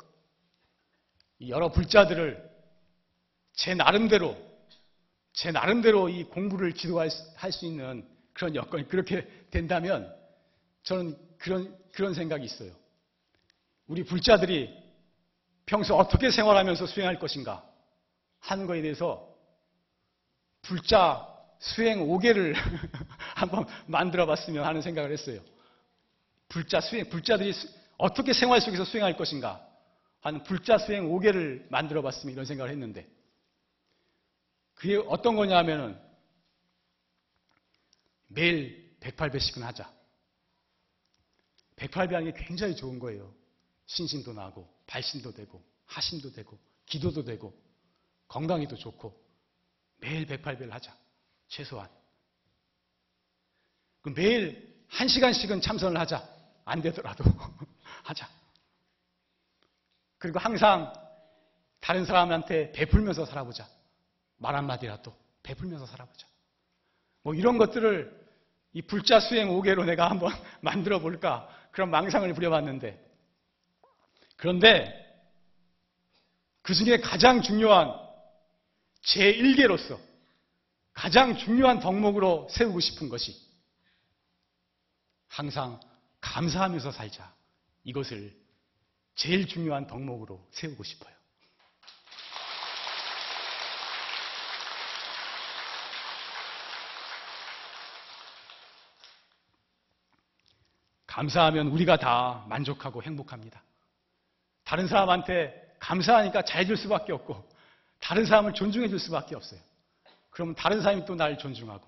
여러 1.46 1.70
불자들을 1.70 2.50
제 3.52 3.74
나름대로 3.74 4.36
제 5.34 5.50
나름대로 5.50 6.08
이 6.08 6.24
공부를 6.24 6.72
지도할 6.74 7.10
수 7.10 7.66
있는 7.66 8.08
그런 8.32 8.54
여건이 8.54 8.88
그렇게 8.88 9.28
된다면 9.50 10.14
저는 10.84 11.16
그런 11.38 11.76
그런 11.92 12.14
생각이 12.14 12.44
있어요. 12.44 12.70
우리 13.88 14.04
불자들이 14.04 14.70
평소 15.66 15.96
어떻게 15.96 16.30
생활하면서 16.30 16.86
수행할 16.86 17.18
것인가 17.18 17.68
하는 18.40 18.66
거에 18.66 18.80
대해서 18.80 19.28
불자 20.62 21.28
수행 21.58 22.06
5개를 22.06 22.54
한번 23.34 23.66
만들어 23.86 24.26
봤으면 24.26 24.64
하는 24.64 24.82
생각을 24.82 25.10
했어요. 25.12 25.40
불자 26.48 26.80
수행, 26.80 27.08
불자들이 27.08 27.52
수- 27.52 27.68
어떻게 27.98 28.32
생활 28.32 28.60
속에서 28.60 28.84
수행할 28.84 29.16
것인가 29.16 29.66
하는 30.20 30.42
불자 30.44 30.78
수행 30.78 31.08
5개를 31.08 31.66
만들어 31.70 32.02
봤으면 32.02 32.32
이런 32.34 32.44
생각을 32.44 32.70
했는데 32.70 33.06
그게 34.74 34.96
어떤 34.96 35.36
거냐 35.36 35.56
하면은 35.58 36.00
매일 38.28 38.96
108배씩은 39.00 39.60
하자. 39.60 39.92
108배 41.76 42.12
하는 42.12 42.32
게 42.32 42.44
굉장히 42.44 42.74
좋은 42.74 42.98
거예요. 42.98 43.32
신심도 43.86 44.32
나고, 44.32 44.68
발심도 44.86 45.32
되고, 45.32 45.62
하심도 45.86 46.32
되고, 46.32 46.58
기도도 46.86 47.24
되고, 47.24 47.54
건강에도 48.28 48.76
좋고, 48.76 49.22
매일 49.98 50.26
108배를 50.26 50.70
하자. 50.70 50.96
최소한. 51.48 51.88
그럼 54.00 54.14
매일 54.14 54.84
1시간씩은 54.90 55.62
참선을 55.62 55.98
하자. 56.00 56.26
안 56.64 56.80
되더라도 56.82 57.24
하자. 58.04 58.28
그리고 60.18 60.38
항상 60.38 60.92
다른 61.80 62.04
사람한테 62.06 62.72
베풀면서 62.72 63.26
살아보자. 63.26 63.68
말 64.36 64.56
한마디라도 64.56 65.14
베풀면서 65.42 65.86
살아보자. 65.86 66.26
뭐 67.22 67.34
이런 67.34 67.58
것들을 67.58 68.24
이 68.72 68.82
불자 68.82 69.20
수행 69.20 69.48
5개로 69.48 69.84
내가 69.84 70.10
한번 70.10 70.32
만들어 70.60 70.98
볼까 70.98 71.48
그런 71.70 71.90
망상을 71.90 72.32
부려봤는데 72.34 73.02
그런데 74.36 75.00
그 76.62 76.74
중에 76.74 77.00
가장 77.00 77.42
중요한 77.42 77.92
제1계로서 79.02 79.98
가장 80.92 81.36
중요한 81.36 81.80
덕목으로 81.80 82.48
세우고 82.50 82.80
싶은 82.80 83.08
것이 83.08 83.36
항상 85.28 85.80
감사하면서 86.20 86.92
살자. 86.92 87.34
이것을 87.82 88.34
제일 89.14 89.46
중요한 89.46 89.86
덕목으로 89.86 90.48
세우고 90.52 90.84
싶어요. 90.84 91.14
감사하면 101.14 101.68
우리가 101.68 101.96
다 101.96 102.44
만족하고 102.48 103.00
행복합니다. 103.00 103.62
다른 104.64 104.88
사람한테 104.88 105.76
감사하니까 105.78 106.42
잘해줄 106.42 106.76
수밖에 106.76 107.12
없고, 107.12 107.48
다른 108.00 108.26
사람을 108.26 108.52
존중해 108.52 108.88
줄 108.88 108.98
수밖에 108.98 109.36
없어요. 109.36 109.60
그러면 110.30 110.56
다른 110.56 110.82
사람이 110.82 111.04
또 111.04 111.14
나를 111.14 111.38
존중하고, 111.38 111.86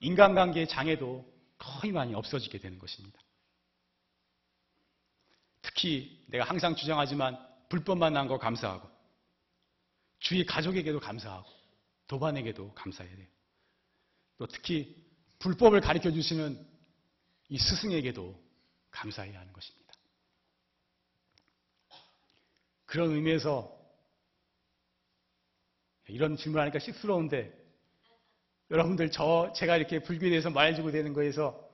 인간관계의 0.00 0.66
장애도 0.66 1.32
거의 1.58 1.92
많이 1.92 2.12
없어지게 2.12 2.58
되는 2.58 2.80
것입니다. 2.80 3.20
특히 5.62 6.24
내가 6.26 6.44
항상 6.44 6.74
주장하지만 6.74 7.38
불법 7.68 7.98
만난 7.98 8.26
거 8.26 8.36
감사하고, 8.36 8.90
주위 10.18 10.44
가족에게도 10.44 10.98
감사하고, 10.98 11.48
도반에게도 12.08 12.74
감사해야 12.74 13.14
돼요. 13.14 13.28
또 14.38 14.46
특히 14.48 15.06
불법을 15.38 15.80
가르쳐 15.80 16.10
주시는 16.10 16.77
이 17.48 17.58
스승에게도 17.58 18.38
감사해야 18.90 19.40
하는 19.40 19.52
것입니다. 19.52 19.92
그런 22.84 23.10
의미에서 23.12 23.76
이런 26.08 26.36
질문하니까 26.36 26.78
쑥스러운데 26.78 27.52
여러분들 28.70 29.10
저 29.10 29.52
제가 29.54 29.76
이렇게 29.76 29.98
불교에 30.02 30.30
대해서 30.30 30.50
말해주고 30.50 30.90
되는 30.90 31.12
거에서 31.12 31.68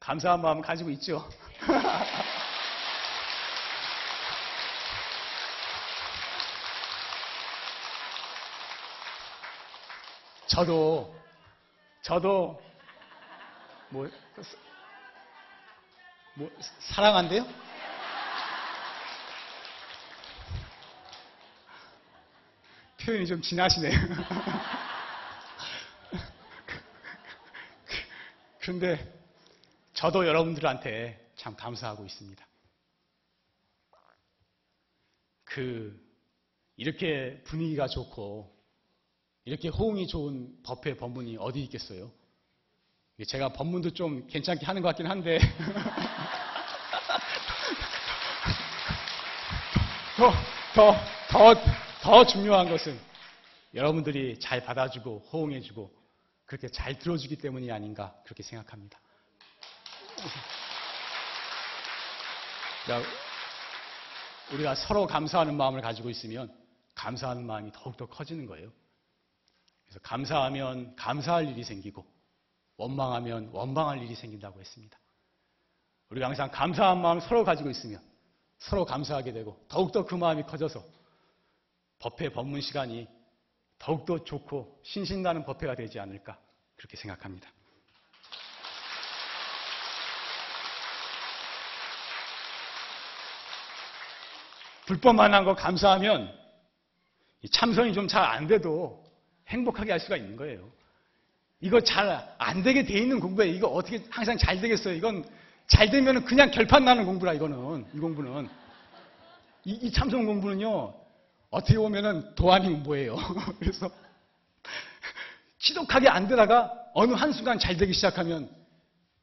감사한 0.00 0.42
마음 0.42 0.60
가지고 0.60 0.90
있죠. 0.90 1.28
저도 10.46 11.14
저도 12.02 12.62
뭐, 13.90 14.08
뭐 16.38 16.50
사랑한대요? 16.80 17.46
표현이 23.00 23.26
좀 23.26 23.40
진하시네요. 23.40 23.90
그런데 28.60 29.18
저도 29.94 30.26
여러분들한테 30.26 31.32
참 31.36 31.56
감사하고 31.56 32.04
있습니다. 32.04 32.46
그 35.44 35.98
이렇게 36.76 37.40
분위기가 37.44 37.88
좋고 37.88 38.54
이렇게 39.46 39.68
호응이 39.68 40.06
좋은 40.06 40.54
법회 40.64 40.98
법문이 40.98 41.38
어디 41.40 41.62
있겠어요? 41.62 42.12
제가 43.26 43.54
법문도 43.54 43.94
좀 43.94 44.26
괜찮게 44.26 44.66
하는 44.66 44.82
것 44.82 44.88
같긴 44.88 45.06
한데 45.06 45.38
더, 50.16 50.32
더, 50.74 50.94
더, 51.28 51.54
더 52.00 52.24
중요한 52.24 52.70
것은 52.70 52.98
여러분들이 53.74 54.40
잘 54.40 54.64
받아주고 54.64 55.28
호응해주고 55.30 55.94
그렇게 56.46 56.68
잘 56.68 56.98
들어주기 56.98 57.36
때문이 57.36 57.70
아닌가 57.70 58.14
그렇게 58.24 58.42
생각합니다. 58.42 58.98
그러니까 62.84 63.10
우리가 64.52 64.74
서로 64.74 65.06
감사하는 65.06 65.54
마음을 65.54 65.82
가지고 65.82 66.08
있으면 66.08 66.50
감사하는 66.94 67.44
마음이 67.44 67.72
더욱더 67.72 68.06
커지는 68.06 68.46
거예요. 68.46 68.72
그래서 69.84 70.00
감사하면 70.00 70.96
감사할 70.96 71.48
일이 71.48 71.62
생기고 71.62 72.06
원망하면 72.78 73.50
원망할 73.52 74.02
일이 74.02 74.14
생긴다고 74.14 74.60
했습니다. 74.60 74.98
우리가 76.08 76.28
항상 76.28 76.50
감사한 76.50 77.02
마음 77.02 77.20
서로 77.20 77.44
가지고 77.44 77.68
있으면 77.68 78.00
서로 78.58 78.84
감사하게 78.84 79.32
되고 79.32 79.64
더욱더 79.68 80.04
그 80.04 80.14
마음이 80.14 80.42
커져서 80.44 80.82
법회 81.98 82.30
법문 82.30 82.60
시간이 82.60 83.06
더욱더 83.78 84.22
좋고 84.24 84.80
신신나는 84.84 85.44
법회가 85.44 85.74
되지 85.74 86.00
않을까 86.00 86.38
그렇게 86.76 86.96
생각합니다. 86.96 87.50
불법 94.86 95.16
만난 95.16 95.44
거 95.44 95.54
감사하면 95.54 96.32
참선이 97.50 97.92
좀 97.92 98.06
잘 98.08 98.22
안 98.24 98.46
돼도 98.46 99.04
행복하게 99.48 99.92
할 99.92 100.00
수가 100.00 100.16
있는 100.16 100.36
거예요. 100.36 100.70
이거 101.60 101.80
잘 101.80 102.34
안 102.38 102.62
되게 102.62 102.84
돼 102.84 102.98
있는 102.98 103.18
공부에 103.20 103.48
이거 103.48 103.68
어떻게 103.68 104.04
항상 104.10 104.36
잘 104.36 104.60
되겠어요? 104.60 104.94
이건 104.94 105.28
잘 105.68 105.90
되면 105.90 106.24
그냥 106.24 106.50
결판 106.50 106.84
나는 106.84 107.04
공부라 107.06 107.32
이거는 107.32 107.86
이 107.92 107.98
공부는 107.98 108.48
이, 109.64 109.72
이 109.72 109.92
참선 109.92 110.26
공부는요 110.26 110.94
어떻게 111.50 111.76
보면은 111.76 112.34
도안이 112.34 112.68
공부예요. 112.68 113.16
그래서 113.58 113.90
지독하게 115.58 116.08
안 116.08 116.28
되다가 116.28 116.72
어느 116.94 117.12
한 117.14 117.32
순간 117.32 117.58
잘 117.58 117.76
되기 117.76 117.92
시작하면 117.92 118.48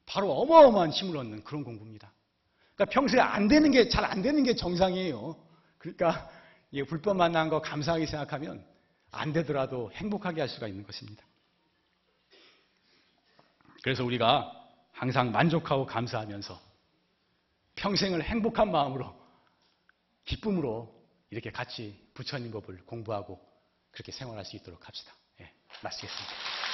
바로 0.05 0.31
어마어마한 0.33 0.91
힘을 0.91 1.17
얻는 1.17 1.43
그런 1.43 1.63
공부입니다. 1.63 2.11
그러니까 2.75 2.93
평소에 2.93 3.19
안 3.19 3.47
되는 3.47 3.71
게 3.71 3.87
잘 3.87 4.03
안 4.05 4.21
되는 4.21 4.43
게 4.43 4.55
정상이에요. 4.55 5.35
그러니까 5.77 6.29
이 6.71 6.83
불법 6.83 7.17
만난 7.17 7.49
거 7.49 7.61
감사하게 7.61 8.05
생각하면 8.07 8.65
안 9.11 9.31
되더라도 9.31 9.91
행복하게 9.93 10.41
할 10.41 10.49
수가 10.49 10.67
있는 10.67 10.83
것입니다. 10.83 11.23
그래서 13.83 14.03
우리가 14.03 14.62
항상 15.03 15.33
만족하고 15.33 15.85
감사하면서 15.85 16.57
평생을 17.75 18.23
행복한 18.23 18.71
마음으로 18.71 19.13
기쁨으로 20.23 20.95
이렇게 21.29 21.51
같이 21.51 22.09
부처님 22.13 22.51
법을 22.51 22.85
공부하고 22.85 23.37
그렇게 23.91 24.13
생활할 24.13 24.45
수 24.45 24.55
있도록 24.55 24.87
합시다. 24.87 25.11
예, 25.41 25.51
마치겠습니다. 25.81 26.72